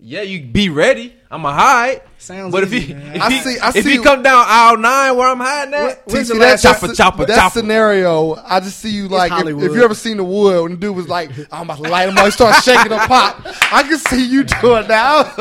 [0.00, 1.12] Yeah, you be ready.
[1.28, 2.02] I'ma hide.
[2.18, 3.16] Sounds but if he, man.
[3.16, 5.74] if I he, see- I if see- he come down aisle nine where I'm hiding
[5.74, 7.58] at, When's the TC, last- chopper, chopper, that chopper.
[7.60, 10.76] scenario, I just see you like if, if you ever seen the wood when the
[10.78, 13.40] dude was like, "I'm about to light him up," he start shaking a pop.
[13.72, 15.34] I can see you doing that.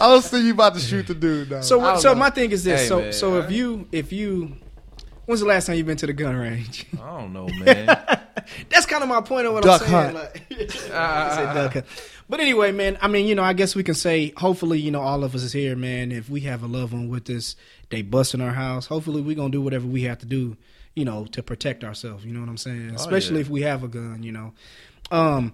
[0.00, 1.48] I don't see you about to shoot the dude.
[1.48, 1.62] Though.
[1.62, 2.18] So, I what, don't so know.
[2.18, 2.82] my thing is this.
[2.82, 4.54] Hey, so, man, so if you, if you,
[5.26, 6.86] when's the last time you've been to the gun range?
[6.94, 7.86] I don't know, man.
[8.68, 10.02] That's kind of my point of what Duck I'm saying.
[10.02, 10.14] hunt.
[10.14, 10.42] Like,
[10.92, 11.86] I said duck hunt.
[12.28, 15.00] But anyway, man, I mean, you know, I guess we can say, hopefully, you know,
[15.00, 16.10] all of us is here, man.
[16.10, 17.54] If we have a loved one with us,
[17.90, 18.86] they bust in our house.
[18.86, 20.56] Hopefully, we're gonna do whatever we have to do,
[20.94, 22.24] you know, to protect ourselves.
[22.24, 22.92] You know what I'm saying?
[22.94, 23.42] Especially yeah.
[23.42, 24.52] if we have a gun, you know.
[25.10, 25.52] Um,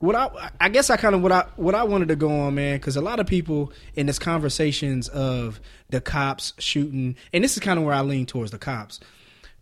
[0.00, 2.56] what I, I guess I kind of what I what I wanted to go on,
[2.56, 7.54] man, because a lot of people in this conversations of the cops shooting, and this
[7.56, 9.00] is kind of where I lean towards the cops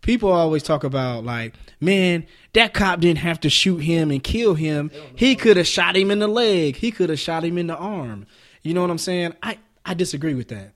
[0.01, 4.55] people always talk about like, man, that cop didn't have to shoot him and kill
[4.55, 4.91] him.
[5.15, 6.75] He could have shot him in the leg.
[6.75, 8.25] He could have shot him in the arm.
[8.61, 9.33] You know what I'm saying?
[9.41, 10.71] I I disagree with that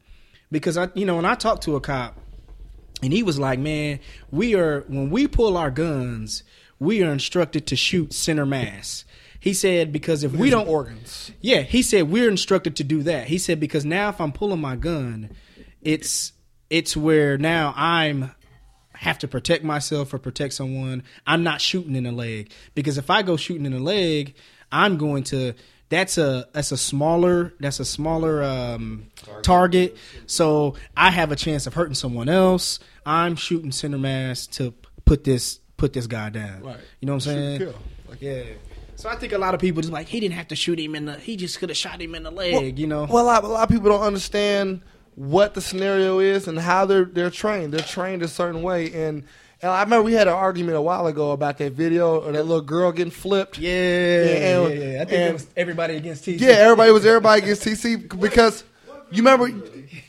[0.51, 2.17] because I you know when I talked to a cop
[3.01, 3.99] and he was like, man,
[4.31, 6.43] we are when we pull our guns,
[6.79, 9.05] we are instructed to shoot center mass.
[9.43, 11.29] He said because if we don't organs.
[11.41, 13.27] yeah, he said we're instructed to do that.
[13.27, 15.31] He said because now if I'm pulling my gun,
[15.81, 16.31] it's
[16.69, 18.31] it's where now I'm
[18.93, 21.03] have to protect myself or protect someone.
[21.27, 24.33] I'm not shooting in the leg because if I go shooting in the leg,
[24.71, 25.55] I'm going to
[25.89, 29.07] that's a that's a smaller that's a smaller um,
[29.41, 29.97] target.
[30.25, 32.79] So I have a chance of hurting someone else.
[33.05, 34.73] I'm shooting center mass to
[35.03, 36.63] put this put this guy down.
[36.63, 36.79] Right.
[37.01, 37.59] You know what I'm Shoot saying?
[37.59, 37.75] kill.
[38.07, 38.43] Like- yeah.
[39.03, 40.95] So I think a lot of people just like he didn't have to shoot him
[40.95, 43.03] in the he just could have shot him in the leg, you know.
[43.03, 44.79] Well, a lot, a lot of people don't understand
[45.15, 47.73] what the scenario is and how they're they're trained.
[47.73, 49.25] They're trained a certain way, and
[49.61, 52.43] and I remember we had an argument a while ago about that video or that
[52.43, 53.57] little girl getting flipped.
[53.57, 53.69] yeah,
[54.23, 56.39] yeah, and- yeah, I think it was everybody against TC.
[56.39, 58.63] Yeah, everybody was everybody against TC because
[59.11, 59.51] you remember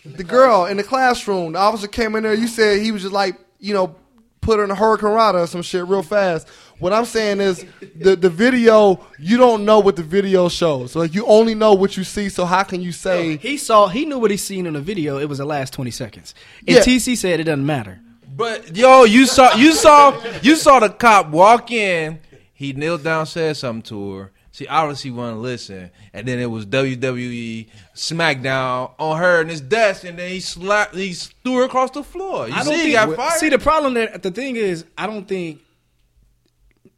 [0.04, 1.54] the girl in the classroom.
[1.54, 2.34] The officer came in there.
[2.34, 3.96] You said he was just like you know
[4.40, 6.46] put her in a hurricane or some shit real fast.
[6.78, 7.64] What I'm saying is
[7.96, 10.96] the the video you don't know what the video shows.
[10.96, 12.28] Like you only know what you see.
[12.28, 13.36] So how can you say?
[13.36, 15.18] He saw he knew what he seen in the video.
[15.18, 16.34] It was the last twenty seconds.
[16.66, 16.80] And Yeah.
[16.82, 18.00] TC said it doesn't matter.
[18.36, 22.18] But yo, you saw you saw you saw the cop walk in.
[22.52, 24.32] He knelt down, said something to her.
[24.52, 27.66] She obviously wanted to listen, and then it was WWE
[27.96, 32.04] SmackDown on her and his desk, and then he slapped, he threw her across the
[32.04, 32.46] floor.
[32.46, 32.94] You I don't see, he think.
[32.94, 33.40] got fired.
[33.40, 35.60] See, the problem that the thing is, I don't think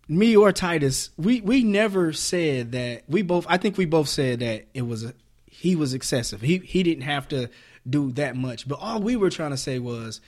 [0.09, 3.04] me or Titus, we we never said that.
[3.09, 5.14] We both, I think we both said that it was a,
[5.46, 6.40] he was excessive.
[6.40, 7.50] He he didn't have to
[7.88, 8.68] do that much.
[8.68, 10.20] But all we were trying to say was,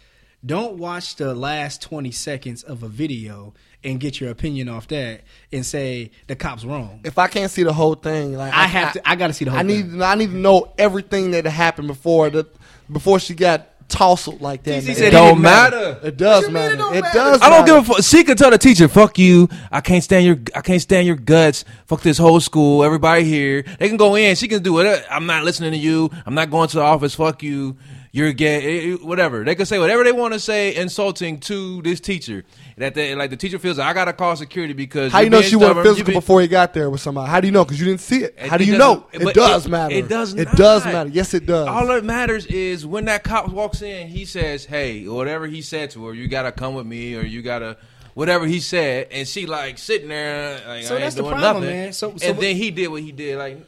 [0.44, 3.54] don't watch the last twenty seconds of a video
[3.84, 5.22] and get your opinion off that
[5.52, 7.00] and say the cop's wrong.
[7.04, 9.08] If I can't see the whole thing, like I have to.
[9.08, 9.60] I got to see the whole.
[9.60, 10.00] I need.
[10.00, 12.48] I need to know everything that happened before the
[12.90, 14.82] before she got tousled like that.
[14.82, 15.98] TC said it he don't didn't matter.
[16.02, 16.74] It does What you mean matter.
[16.74, 17.18] it don't It matter?
[17.18, 17.42] does.
[17.42, 17.80] I don't matter.
[17.80, 18.04] give a fuck.
[18.04, 19.48] She could tell the teacher, "Fuck you.
[19.72, 20.38] I can't stand your.
[20.54, 21.64] I can't stand your guts.
[21.86, 22.84] Fuck this whole school.
[22.84, 23.64] Everybody here.
[23.78, 24.36] They can go in.
[24.36, 25.02] She can do whatever.
[25.10, 26.10] I'm not listening to you.
[26.26, 27.14] I'm not going to the office.
[27.14, 27.76] Fuck you.
[28.10, 28.92] You're gay.
[28.92, 29.44] eh, Whatever.
[29.44, 32.44] They can say whatever they want to say, insulting to this teacher.
[32.78, 35.30] That they, like the teacher feels like I gotta call security because How you're you
[35.30, 37.30] know being she wasn't stubborn, you physical being- before he got there with somebody?
[37.30, 37.64] How do you know?
[37.64, 38.34] Because you didn't see it.
[38.38, 39.06] It- How do you know?
[39.12, 39.94] It does it- matter.
[39.94, 41.10] it does It does matter.
[41.10, 41.68] Yes, it does.
[41.68, 45.90] All that matters is when that cop walks in, he says, "Hey, whatever he said
[45.90, 47.76] to her, you gotta come with me, or you gotta."
[48.14, 51.34] Whatever he said, and she like sitting there, like So I ain't that's the doing
[51.36, 51.76] problem, nothing.
[51.78, 51.92] man.
[51.92, 53.38] So- so and what- then he did what he did.
[53.38, 53.58] Like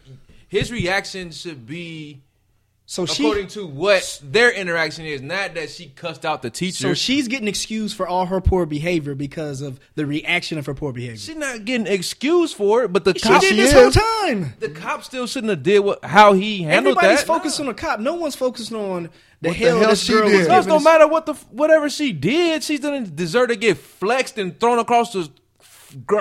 [0.48, 2.20] his reaction should be
[2.90, 6.88] So she, according to what their interaction is, not that she cussed out the teacher.
[6.88, 10.74] so she's getting excused for all her poor behavior because of the reaction of her
[10.74, 11.16] poor behavior.
[11.16, 13.74] she's not getting excused for it, but the She cop, did this is.
[13.74, 14.54] whole time.
[14.58, 17.04] the cop still shouldn't have did what how he handled that.
[17.04, 17.26] Everybody's that.
[17.28, 18.00] focused on the cop.
[18.00, 20.38] No one's focused on the What the hell, hell this she girl did.
[20.38, 23.78] was No, it no matter what the whatever she did, she didn't deserve to get
[23.78, 25.30] flexed and thrown across the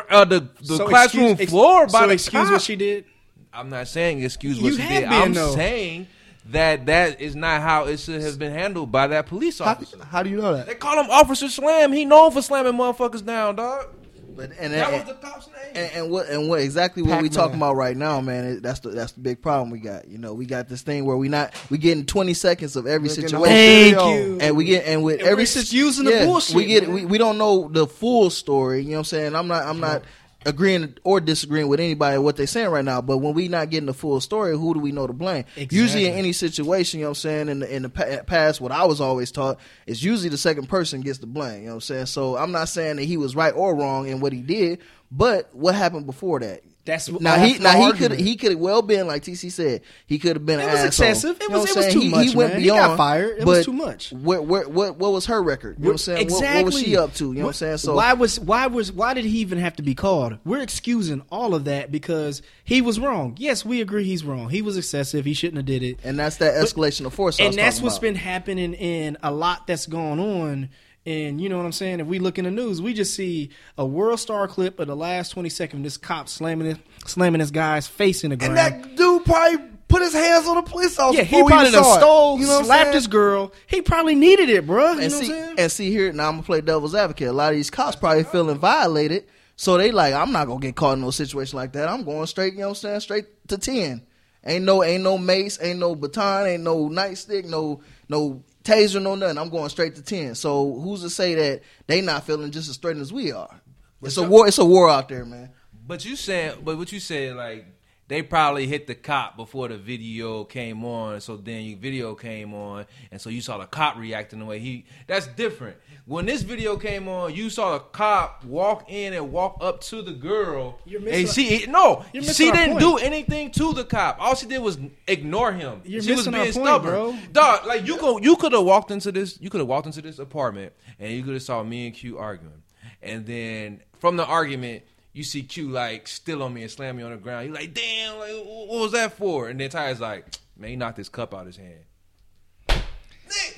[0.08, 2.52] uh, the, the So classroom excuse- ex- floor by so the excuse cop.
[2.52, 3.06] what she did.
[3.52, 5.10] I'm not saying excuse what You she have did.
[5.10, 5.56] been, I'm though.
[5.56, 6.06] saying
[6.52, 9.98] that that is not how it should have been handled by that police officer.
[10.04, 10.66] how do you know that?
[10.68, 11.92] They call him Officer Slam.
[11.94, 13.88] He known for slamming motherfuckers down, dog.
[14.36, 15.56] But and That was and, the cop's name.
[15.76, 17.32] and, and what and what exactly what we Pac-Man.
[17.32, 18.46] talking about right now, man?
[18.46, 20.08] It, that's the that's the big problem we got.
[20.08, 23.10] You know, we got this thing where we not we getting twenty seconds of every
[23.10, 23.44] We're situation.
[23.44, 24.38] Thank you.
[24.40, 26.94] And we get and with And every we're sit- excusing the bullshit, We get man.
[26.94, 28.80] we, we don't know the full story.
[28.82, 29.36] You know what I'm saying?
[29.36, 30.04] I'm not I'm not
[30.46, 33.02] agreeing or disagreeing with anybody what they're saying right now.
[33.02, 35.46] But when we not getting the full story, who do we know to blame?
[35.70, 37.50] Usually in any situation, you know what I'm saying.
[37.50, 41.02] In the in the past, what I was always taught is usually the second person
[41.02, 41.62] gets the blame.
[41.62, 42.06] You know what I'm saying?
[42.08, 44.80] So I'm not saying that he was right or wrong in what he did,
[45.12, 46.64] but what happened before that?
[46.86, 49.82] That's what- now he now he could he could have well been like TC said
[50.08, 50.88] he could have been It an was asshole.
[51.08, 51.36] excessive.
[51.38, 52.62] It You know was- it I'm was too he, much, He went man.
[52.62, 53.38] He got fired.
[53.40, 54.12] It was too much.
[54.12, 55.76] Where, where, what what was her record?
[55.78, 56.30] You know what I'm saying?
[56.30, 57.26] What- What, was she up to?
[57.34, 57.78] You know what I'm saying?
[57.78, 60.38] So why was why was why did he even have to be called?
[60.46, 63.36] We're excusing all of that because he was wrong.
[63.38, 64.50] Yes, we agree he's wrong.
[64.50, 65.26] He was excessive.
[65.26, 66.00] He shouldn't have did it.
[66.04, 67.40] and that's that escalation of force.
[67.40, 68.02] I and was that's talking what's about.
[68.02, 70.70] been happening in a lot that's going on.
[71.06, 72.02] And you know what I'm saying?
[72.02, 75.30] If we look in the news, we just see a WorldStar clip of the last
[75.30, 75.84] 20 seconds.
[75.84, 78.58] This cop slamming it, slamming this guy's face in the ground.
[78.58, 81.20] And that dude probably put his hands on the police officer.
[81.22, 83.52] yeah, he probably even done saw stole, You know slapped this girl.
[83.66, 84.94] He probably needed it, bro.
[84.94, 85.56] You and know see, what I'm saying?
[85.60, 87.28] and see here now I'm gonna play devil's advocate.
[87.30, 89.26] A lot of these cops probably feeling violated,
[89.56, 91.90] so they like I'm not gonna get caught in no situation like that.
[91.90, 94.04] I'm going straight, you know what I'm saying, straight to ten.
[94.46, 99.16] Ain't no ain't no mace, ain't no baton, ain't no nightstick, no no taser, no
[99.16, 99.38] nothing.
[99.38, 100.36] I'm going straight to ten.
[100.36, 103.62] So who's to say that they not feeling just as threatened as we are?
[104.02, 104.48] It's a war.
[104.48, 105.52] It's a war out there, man.
[105.86, 107.66] But you saying, but what you said, like
[108.10, 111.22] they probably hit the cop before the video came on.
[111.22, 114.58] So then your video came on, and so you saw the cop reacting the way
[114.60, 114.86] he.
[115.06, 115.78] That's different.
[116.06, 120.02] When this video came on, you saw the cop walk in and walk up to
[120.02, 120.80] the girl.
[120.86, 122.80] You're and missing she no, she didn't point.
[122.80, 124.18] do anything to the cop.
[124.20, 125.82] All she did was ignore him.
[125.86, 127.18] You're she was being point, stubborn, bro.
[127.32, 129.40] Dog, like you go, you could have walked into this.
[129.40, 132.18] You could have walked into this apartment, and you could have saw me and Q
[132.18, 132.64] arguing,
[133.04, 134.82] and then from the argument.
[135.14, 137.48] You see Q like still on me and slam me on the ground.
[137.48, 139.50] You like, damn, like what was that for?
[139.50, 140.26] And then Ty's like,
[140.58, 141.80] man, he knocked his cup out of his hand.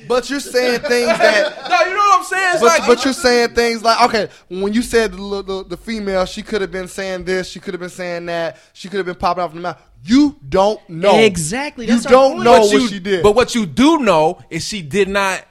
[0.07, 1.57] But you're saying things that.
[1.69, 2.49] No, you know what I'm saying?
[2.53, 5.77] It's But, like, but you're saying things like okay when you said the, the, the
[5.77, 8.97] female she could have been saying this she could have been saying that she could
[8.97, 12.43] have been popping off in the mouth you don't know Exactly, you that's our don't
[12.43, 15.45] know what you, she did But what you do know is she did not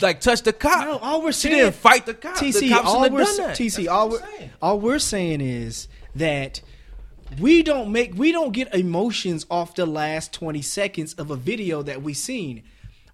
[0.00, 0.86] like touch the cop.
[0.86, 2.36] No, all we're she saying, didn't fight the cop.
[2.36, 3.56] TC, the cop all we're, have done that.
[3.56, 4.22] TC, all we're,
[4.60, 6.60] all we're saying is that
[7.38, 11.82] we don't make we don't get emotions off the last 20 seconds of a video
[11.82, 12.62] that we seen.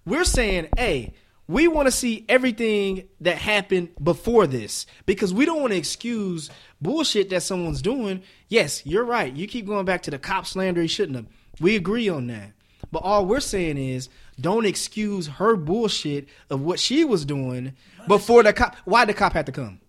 [0.05, 1.13] We're saying, hey,
[1.47, 6.49] we want to see everything that happened before this because we don't want to excuse
[6.79, 8.23] bullshit that someone's doing.
[8.47, 9.33] Yes, you're right.
[9.33, 11.27] You keep going back to the cop slander he shouldn't have.
[11.59, 12.53] We agree on that.
[12.91, 14.09] But all we're saying is
[14.41, 17.73] don't excuse her bullshit of what she was doing
[18.07, 18.75] before the cop.
[18.85, 19.79] Why the cop had to come?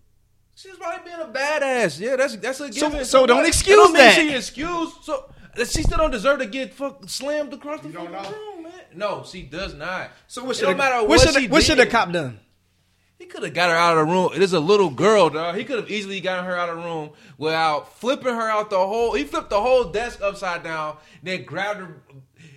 [0.55, 1.99] She's probably being a badass.
[1.99, 3.05] Yeah, that's that's a So- given.
[3.05, 4.15] so don't That excuse don't mean that.
[4.15, 4.93] She excused.
[5.03, 8.71] So she still don't deserve to get fuck, slammed across the fucking room, man.
[8.95, 10.11] No, she does not.
[10.27, 12.39] So what should don't matter what what should she what should the cop done?
[13.19, 14.31] He could have got her out of the room.
[14.35, 15.55] It is a little girl, dog.
[15.55, 18.77] He could have easily gotten her out of the room without flipping her out the
[18.77, 19.13] whole.
[19.13, 22.01] He flipped the whole desk upside down, then grabbed her,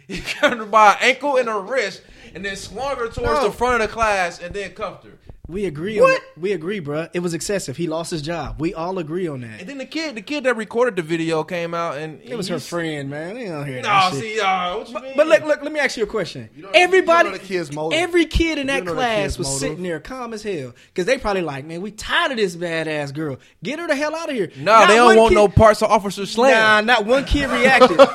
[0.09, 2.03] he grabbed her by her ankle and her wrist,
[2.35, 3.45] and then swung her towards No.
[3.49, 5.19] the front of the class, and then cuffed her.
[5.49, 6.01] We agree.
[6.01, 6.21] What?
[6.37, 7.09] On, we agree, bruh.
[7.13, 7.77] It was excessive.
[7.77, 8.61] He lost his job.
[8.61, 9.61] We all agree on that.
[9.61, 12.49] And then the kid, the kid that recorded the video came out, and It was
[12.49, 13.37] her friend, man.
[13.37, 14.21] They don't hear No, that shit.
[14.23, 15.13] see, uh, what you But, mean?
[15.17, 16.49] but look, look, let me ask you a question.
[16.61, 17.43] don't- Everybody, you don't
[17.75, 19.61] know the kid's every kid in that don't know the class was motive.
[19.61, 23.15] sitting there calm as hell because they probably like, man, we tired of this badass
[23.15, 23.37] girl.
[23.63, 24.51] Get her the hell out of here.
[24.57, 26.53] no, Not they don't want kid- no parts of Officer Slam.
[26.87, 27.97] Nah, not one kid reacted.
[27.99, 28.15] not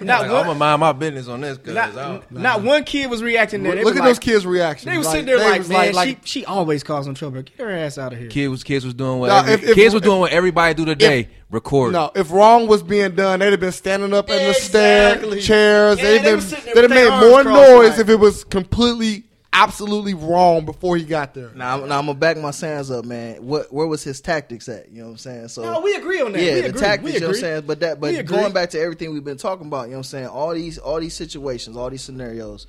[0.00, 3.62] Like, I'm gonna mind my business on this because Not, not one kid was reacting
[3.62, 3.76] there.
[3.76, 6.18] They look at like- those kids reactions They was Like, sitting there like, man, like,
[6.24, 7.42] she she always causing trouble.
[7.42, 8.28] Get her ass out of here.
[8.28, 10.74] kids was kids was doing what Nah, every, if- if- kids was doing what everybody
[10.74, 11.28] do today.
[11.50, 11.92] record.
[11.92, 15.40] No, if wrong was being done, they'd have been standing up in the Exactly.
[15.40, 15.98] stair, chairs.
[15.98, 17.70] Yeah, they'd they have was been, sitting there they'd have with their made more crossed,
[17.70, 21.50] noise like- if it was completely absolutely wrong before he got there.
[21.56, 23.38] Now, I'm- now I'm gonna back my Sands up, man.
[23.44, 24.90] What where was his tactics at?
[24.92, 25.48] You know what I'm saying?
[25.48, 26.40] So No, we agree on that.
[26.42, 26.80] yeah, we the agree.
[26.80, 27.04] tactics.
[27.04, 27.40] we You know what I'm agree.
[27.40, 27.62] saying?
[27.66, 28.36] But that, We but agree.
[28.38, 30.26] going back to everything we've been talking about, you know what I'm saying?
[30.28, 32.68] All these all these situations, all these scenarios.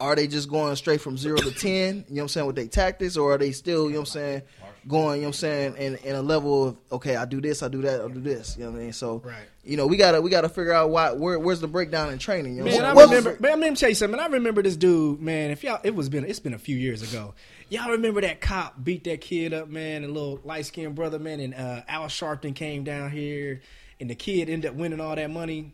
[0.00, 2.04] Are they just going straight from zero to ten?
[2.08, 4.08] You know what I'm saying with their tactics, or are they still, you know what
[4.08, 4.42] I'm saying,
[4.88, 7.62] going, you know what I'm saying, in, in a level of okay, I do this,
[7.62, 8.56] I do that, I do this.
[8.58, 8.92] You know what I mean?
[8.92, 9.36] So, Right.
[9.62, 12.56] you know, we gotta we gotta figure out why where where's the breakdown in training.
[12.56, 13.08] You know what Man, I I'm saying?
[13.10, 13.36] remember.
[13.40, 14.18] Man, let me tell you something.
[14.20, 15.50] I remember this dude, man.
[15.52, 17.34] If y'all, it was been, it's been a few years ago.
[17.70, 21.38] Y'all remember that cop beat that kid up, man, and little light skinned brother, man,
[21.40, 23.62] and uh, Al Sharpton came down here,
[24.00, 25.72] and the kid ended up winning all that money.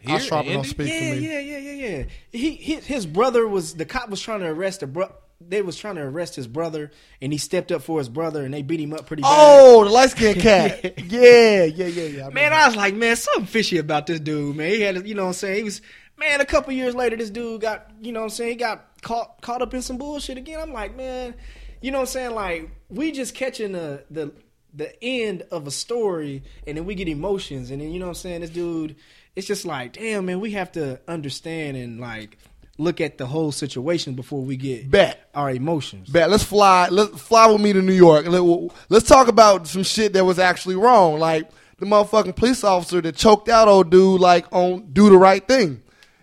[0.00, 1.28] Here in Sharpton don't speak yeah, for me.
[1.28, 2.04] yeah, yeah, yeah, yeah.
[2.32, 5.12] He, his, his brother was the cop was trying to arrest the bro.
[5.46, 6.90] They was trying to arrest his brother,
[7.22, 9.30] and he stepped up for his brother, and they beat him up pretty bad.
[9.32, 10.98] Oh, the light skinned cat.
[10.98, 12.26] yeah, yeah, yeah, yeah.
[12.26, 12.52] I Man.
[12.52, 14.70] I was like, man, something fishy about this dude, man.
[14.70, 15.56] He had, you know what I'm saying?
[15.56, 15.80] He was,
[16.18, 18.50] man, a couple years later, this dude got, you know what I'm saying?
[18.50, 20.60] He got caught caught up in some bullshit again.
[20.60, 21.34] I'm like, man,
[21.80, 22.34] you know what I'm saying?
[22.34, 24.32] Like, we just catching the, the,
[24.74, 27.70] the end of a story and then we get emotions.
[27.70, 28.42] And then, you know what I'm saying?
[28.42, 28.96] This dude,
[29.36, 32.38] it's just like, damn, man, we have to understand and like
[32.78, 35.28] look at the whole situation before we get Bet.
[35.34, 36.08] our emotions.
[36.08, 36.30] Bet.
[36.30, 36.88] Let's fly.
[36.90, 38.26] Let's fly with me to New York.
[38.26, 43.00] Let- Let's talk about some shit that was actually wrong, like the motherfucking police officer
[43.00, 45.82] that choked out old dude, like on do the right thing.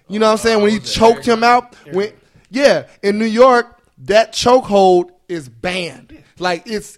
[0.10, 0.62] You know what I'm saying?
[0.62, 2.14] When he oh, choked him out, when
[2.50, 6.24] yeah, in New York, that chokehold is banned.
[6.40, 6.98] Like it's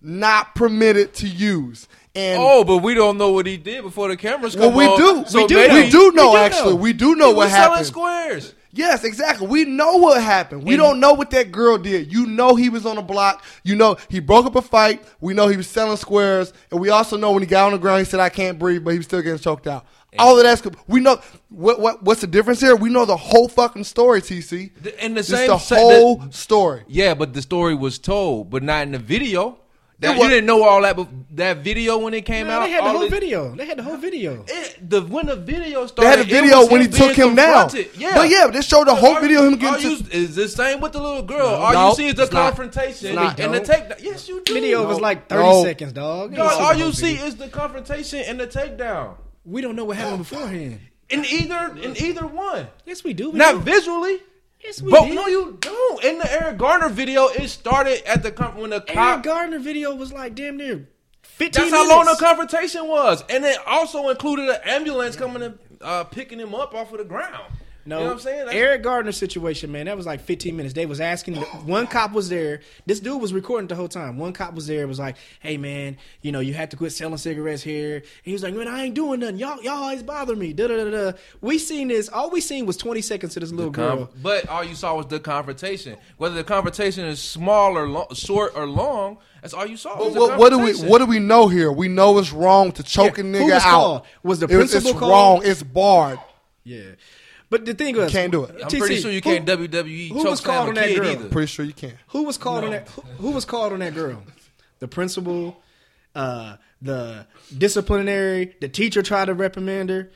[0.00, 1.88] not permitted to use.
[2.14, 4.86] And Oh, but we don't know what he did before the cameras well, come we
[4.86, 4.98] on.
[4.98, 5.24] do.
[5.28, 5.54] So we do.
[5.56, 6.30] maybe- We do know.
[6.32, 6.76] we do actually, know.
[6.76, 7.86] we do know he what was selling happened.
[7.86, 8.54] squares.
[8.76, 9.46] Yes, exactly.
[9.46, 10.64] We know what happened.
[10.64, 12.12] We don't know what that girl did.
[12.12, 13.44] You know he was on the block.
[13.62, 15.02] You know he broke up a fight.
[15.20, 17.78] We know he was selling squares, and we also know when he got on the
[17.78, 19.84] ground, he said, "I can't breathe," but he was still getting choked out.
[20.18, 20.62] All of that's.
[20.88, 22.74] We know what what what's the difference here.
[22.74, 24.70] We know the whole fucking story, TC.
[24.82, 26.82] The- and the Just same the whole the- story.
[26.88, 29.56] Yeah, but the story was told, but not in the video.
[30.00, 30.96] That, It wa- you didn't know all that.
[30.96, 32.64] bef- That video when it came Man, out.
[32.66, 33.54] they had the whole it- video.
[33.54, 34.44] They had the whole video.
[34.46, 37.30] It, the when the video started, They had a it video when he took being
[37.30, 37.70] him down.
[37.96, 39.90] Yeah, But yeah, they showed the whole All video of him you- all getting.
[39.90, 41.46] you, to- is the same with the little girl.
[41.46, 43.38] All No, you see is the confrontation not.
[43.40, 44.02] and the takedown.
[44.02, 44.52] Yes, you do.
[44.54, 45.62] Video was like 30 No.
[45.64, 46.30] seconds, dog.
[46.32, 47.26] You Dog, all you whole see video.
[47.26, 49.14] is the confrontation and the takedown.
[49.44, 50.80] We don't know what happened beforehand.
[51.10, 53.30] In either in either one, Yes, we do.
[53.30, 53.60] We not do.
[53.60, 54.18] visually.
[54.64, 54.96] Yes, we do.
[54.96, 55.14] But did.
[55.14, 56.04] no, you don't.
[56.04, 59.22] In Eric Garner video, it started at the con- when the Aaron cop.
[59.22, 60.86] Gardner video was like damn near
[61.22, 65.58] 15 That's how long the confrontation was, and it also included an ambulance coming and
[65.80, 67.50] uh, picking him up off of the ground.
[67.86, 68.38] No, you know what I'm saying?
[68.46, 70.74] That's- Eric Gardner situation, man, that was like 15 minutes.
[70.74, 72.60] They was asking, one cop was there.
[72.86, 74.16] This dude was recording the whole time.
[74.18, 77.18] One cop was there, was like, "Hey, man, you know, you have to quit selling
[77.18, 79.36] cigarettes here." And he was like, "Man, I ain't doing nothing.
[79.38, 81.12] Y'all, y'all always bother me." Da da da da.
[81.42, 82.08] We seen this.
[82.08, 84.10] All we seen was 20 seconds to this little Con- girl.
[84.22, 85.96] but all you saw was the confrontation.
[86.16, 89.98] Whether the confrontation is small or long, short or long, that's all you saw.
[89.98, 91.70] was What, what do we what do we know here?
[91.70, 93.70] We know it's wrong to choke a nigga who was out.
[93.70, 94.02] called?
[94.22, 95.10] Was the It it's principal called?
[95.12, 95.42] wrong.
[95.44, 96.18] It's barred.
[96.66, 96.80] Yeah,
[97.54, 98.56] but the thing was, Can't do it.
[98.60, 101.06] I'm TC, pretty sure you who- can't WWE who was called on that girl?
[101.08, 101.28] either.
[101.28, 101.92] Pretty sure you can.
[102.08, 102.88] Who was called on that?
[102.88, 104.24] Who, who was called on that girl?
[104.80, 105.62] The principal,
[106.16, 110.10] uh, the disciplinary, the teacher tried to reprimand her.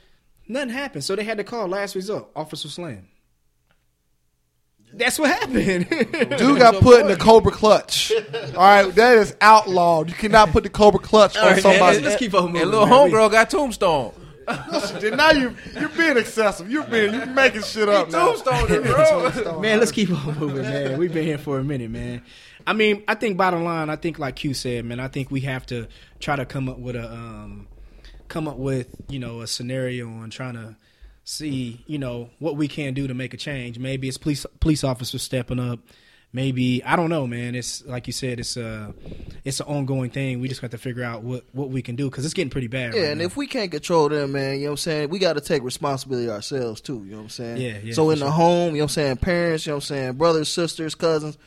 [0.49, 3.07] Nothing happened, so they had to call last result, Officer Slam.
[4.93, 5.89] That's what happened.
[6.39, 8.11] Dude got put in the Cobra clutch.
[8.35, 10.09] All right, that is outlawed.
[10.09, 12.01] You cannot put the Cobra clutch on right, somebody.
[12.01, 12.63] let's keep on moving.
[12.63, 13.05] And little man.
[13.05, 14.13] We- homegirl got tombstone.
[15.17, 16.71] now you you're being excessive.
[16.71, 18.33] You're being you're making shit up now.
[18.33, 19.61] Tombstone, bro.
[19.61, 20.99] man, let's keep on moving, man.
[20.99, 22.23] We've been here for a minute, man.
[22.67, 25.41] I mean, I think bottom line, I think like Q said, man, I think we
[25.41, 25.87] have to
[26.21, 27.69] try to come up with a um
[28.29, 30.77] come up with, you know, a scenario on trying to
[31.25, 33.79] see, you know, what we can do to make a change.
[33.79, 35.81] Maybe it's police police officers stepping up.
[36.31, 37.55] Maybe I don't know, man.
[37.55, 38.93] It's like you said, it's a
[39.45, 40.41] it's an ongoing thing.
[40.41, 42.67] We just got to figure out what what we can do because it's getting pretty
[42.67, 42.95] bad.
[42.95, 43.25] Yeah, right and now.
[43.25, 45.09] if we can't control them, man, you know what I'm saying?
[45.09, 47.57] We got to take responsibility ourselves too, you know what I'm saying?
[47.57, 49.85] Yeah, yeah, So in the home, you know what I'm saying, parents, you know what
[49.85, 51.39] I'm saying, brothers, sisters, cousins,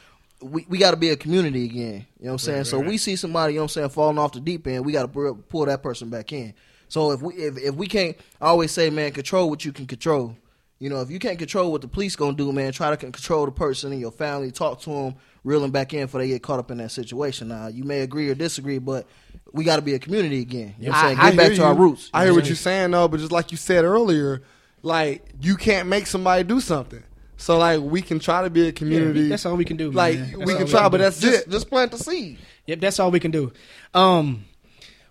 [0.42, 2.64] we, we got to be a community again, you know what I'm saying?
[2.64, 4.94] so we see somebody, you know what I'm saying, falling off the deep end, we
[4.94, 6.56] got to pull that person back in.
[6.92, 9.88] So if we if, if we can't I always say, man, control what you can
[9.88, 10.36] control.
[10.82, 13.46] You know, if you can't control what the police gonna do, man, try to control
[13.46, 16.42] the person in your family, talk to them, reel them back in before they get
[16.42, 17.50] caught up in that situation.
[17.50, 19.06] Now, you may agree or disagree, but
[19.54, 20.74] we got to be a community again.
[20.80, 21.18] You know what I'm saying?
[21.30, 22.10] Get back hear to our roots.
[22.12, 24.42] I hear what you're saying though, but just like you said earlier,
[24.82, 27.04] like you can't make somebody do something.
[27.38, 29.28] So like we can try to be a Yeah, community.
[29.30, 29.92] that's all we can do.
[29.92, 30.40] like man.
[30.46, 31.52] We all can try, but that's just, it.
[31.52, 32.40] just plant the seed.
[32.66, 33.54] Yep, that's all we can do.
[33.94, 34.46] Um,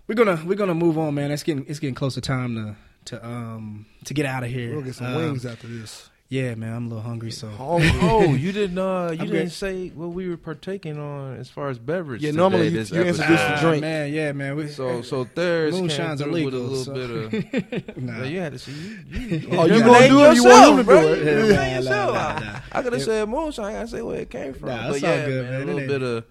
[0.05, 1.31] we're gonna we're gonna move on, man.
[1.31, 2.75] It's getting it's getting close to time to
[3.05, 4.73] to um to get out of here.
[4.73, 6.07] We'll get some Um, wings after this.
[6.29, 7.89] Yeah, man, I'm a little hungry, so Hungry.
[8.03, 8.77] Oh, you didn't.
[8.77, 9.51] Uh, you I'm didn't good.
[9.51, 12.21] say what we were partaking on as far as beverage.
[12.21, 13.81] Yeah, today, normally you- this you introduce the Ah, drink.
[13.81, 14.13] man.
[14.13, 14.55] Yeah, man.
[14.55, 17.97] We, So so theirs Moonshine's came through with a little so- bit of.
[18.01, 18.23] nah.
[18.23, 19.19] You had to see you.
[19.19, 21.01] you Oh, you gonna do it you want yourself, him to bro.
[21.01, 21.17] do it?
[21.17, 21.31] You Yeah.
[21.31, 22.13] incriminate Nah, yourself.
[22.13, 22.59] nah, I- nah.
[22.71, 23.65] I could have said moonshine.
[23.65, 24.69] I gotta say where it came from.
[24.69, 25.61] Nah, but it's yeah, all good, man, man.
[25.61, 26.23] A little bit of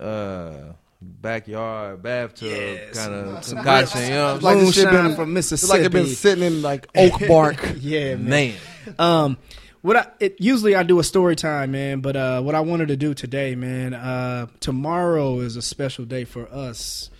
[0.00, 4.02] uh, backyard bathtub Yeah, kind of some concoction.
[4.02, 5.78] You know, what I'm Like this shit Moonshine been- from It's Mississippi.
[5.78, 7.74] like it been sitting in like oak bark.
[7.78, 8.54] yeah, man.
[8.86, 8.94] man.
[8.98, 9.36] Um,
[9.82, 12.00] what I it, usually I do a story time, man.
[12.00, 13.94] But uh, what I wanted to do today, man.
[13.94, 17.10] Uh, tomorrow is a special day for us.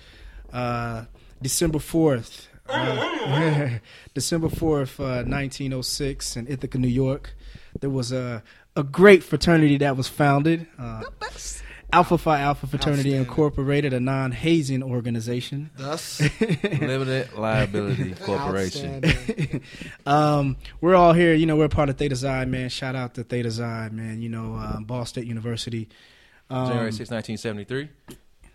[0.53, 1.05] Uh,
[1.41, 2.49] December fourth.
[2.69, 3.69] Uh,
[4.15, 7.35] December fourth, uh, nineteen oh six, in Ithaca, New York.
[7.81, 8.43] There was a
[8.75, 10.67] a great fraternity that was founded.
[10.79, 11.03] Uh,
[11.91, 15.71] Alpha Phi Alpha Fraternity Incorporated, a non-hazing organization.
[15.77, 19.63] Thus, Limited liability corporation.
[20.07, 21.33] um, we're all here.
[21.33, 22.69] You know, we're part of Theta Xi, man.
[22.69, 24.21] Shout out to Theta Xi, man.
[24.21, 25.89] You know, uh, Ball State University.
[26.51, 27.89] Um, January 6, 1973.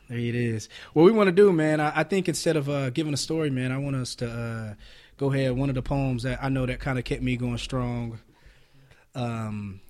[0.10, 0.70] there it is.
[0.94, 3.50] What we want to do, man, I, I think instead of uh, giving a story,
[3.50, 4.74] man, I want us to uh,
[5.18, 5.58] go ahead.
[5.58, 8.20] One of the poems that I know that kind of kept me going strong.
[9.16, 9.82] Um,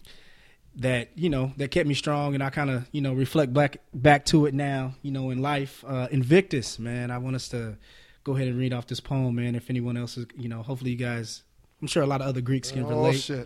[0.76, 3.78] that you know that kept me strong, and I kind of you know reflect back
[3.94, 4.96] back to it now.
[5.02, 7.12] You know, in life, uh, Invictus, man.
[7.12, 7.78] I want us to
[8.24, 9.56] go ahead and read off this poem, man.
[9.56, 11.44] If anyone else is, you know, hopefully you guys.
[11.84, 13.30] I'm sure a lot of other Greeks can relate.
[13.30, 13.44] oh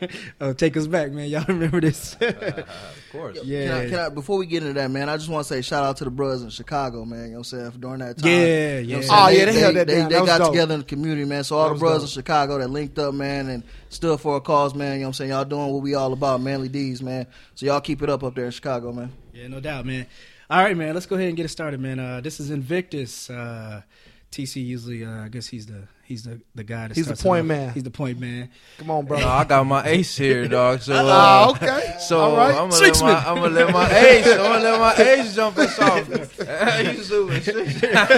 [0.00, 0.10] shit!
[0.40, 1.28] uh, take us back, man.
[1.28, 2.14] Y'all remember this?
[2.20, 2.66] of
[3.12, 3.38] course.
[3.44, 3.66] yeah.
[3.66, 5.60] Can I, can I, before we get into that, man, I just want to say
[5.60, 7.18] shout out to the brothers in Chicago, man.
[7.18, 7.72] You know what I'm saying?
[7.78, 8.30] During that time.
[8.30, 9.08] Yeah, You know yeah.
[9.10, 9.38] Oh, saying?
[9.38, 10.08] yeah, they held that they, down.
[10.08, 10.52] they That got dope.
[10.52, 11.44] together in the community, man.
[11.44, 12.08] So all That the brothers dope.
[12.08, 14.94] in Chicago that linked up, man, and stood for a cause, man.
[14.94, 15.30] You know what I'm saying?
[15.32, 17.26] Y'all doing what we all about, manly deeds, man.
[17.54, 19.12] So y'all keep it up up there in Chicago, man.
[19.34, 20.06] Yeah, no doubt, man.
[20.48, 20.94] All right, man.
[20.94, 21.98] Let's go ahead and get it started, man.
[21.98, 23.28] Uh, this is Invictus.
[23.28, 23.82] Uh,
[24.32, 27.46] TC usually, uh, I guess he's the he's the the guy that He's the point
[27.46, 27.74] man.
[27.74, 28.48] He's the point man.
[28.78, 29.20] Come on, bro.
[29.20, 30.80] No, I got my ace here, dog.
[30.80, 31.96] So, Ah, uh, okay.
[32.00, 32.54] so All right.
[32.54, 33.14] I'm gonna let my.
[33.14, 36.08] I'm gonna let my ace I'm gonna let my ace jump us off.
[36.08, 37.42] you zooming.
[37.42, 38.08] I'm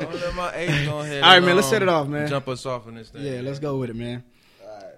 [0.00, 1.22] gonna let my ace go ahead.
[1.22, 2.28] All right, and, man, let's um, set it off, man.
[2.28, 3.22] Jump us off in this thing.
[3.22, 4.24] Yeah, let's go with it, man.
[4.62, 4.94] All right.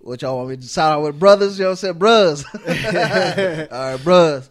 [0.00, 1.58] What y'all want me to shout out with brothers?
[1.58, 1.98] You know what I'm saying?
[1.98, 2.44] Bros.
[2.44, 4.50] all right, bros.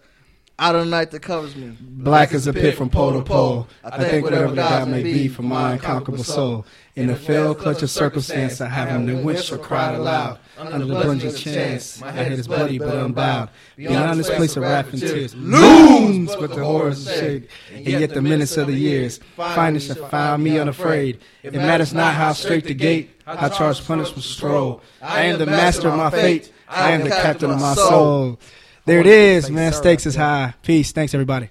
[0.57, 1.75] Out of the night that covers me.
[1.81, 3.67] Black as a pit from pole to pole.
[3.83, 6.65] I think whatever God may be for my unconquerable soul.
[6.95, 10.39] In the fell clutch of circumstance, I haven't the winch or cried aloud.
[10.57, 13.49] Under the plunging chance, my head is bloody but unbowed.
[13.75, 17.49] Beyond this place of wrath and tears, looms but the horrors shake.
[17.73, 21.19] And yet the minutes of the years, finest shall find me unafraid.
[21.43, 24.81] It matters not how straight the gate, how charged punishment stroll.
[25.01, 26.53] I am the master of my fate.
[26.67, 28.39] I am the captain of my soul.
[28.85, 29.73] There it is, man.
[29.73, 30.53] Stakes is high.
[30.61, 30.91] Peace.
[30.91, 31.49] Thanks, everybody.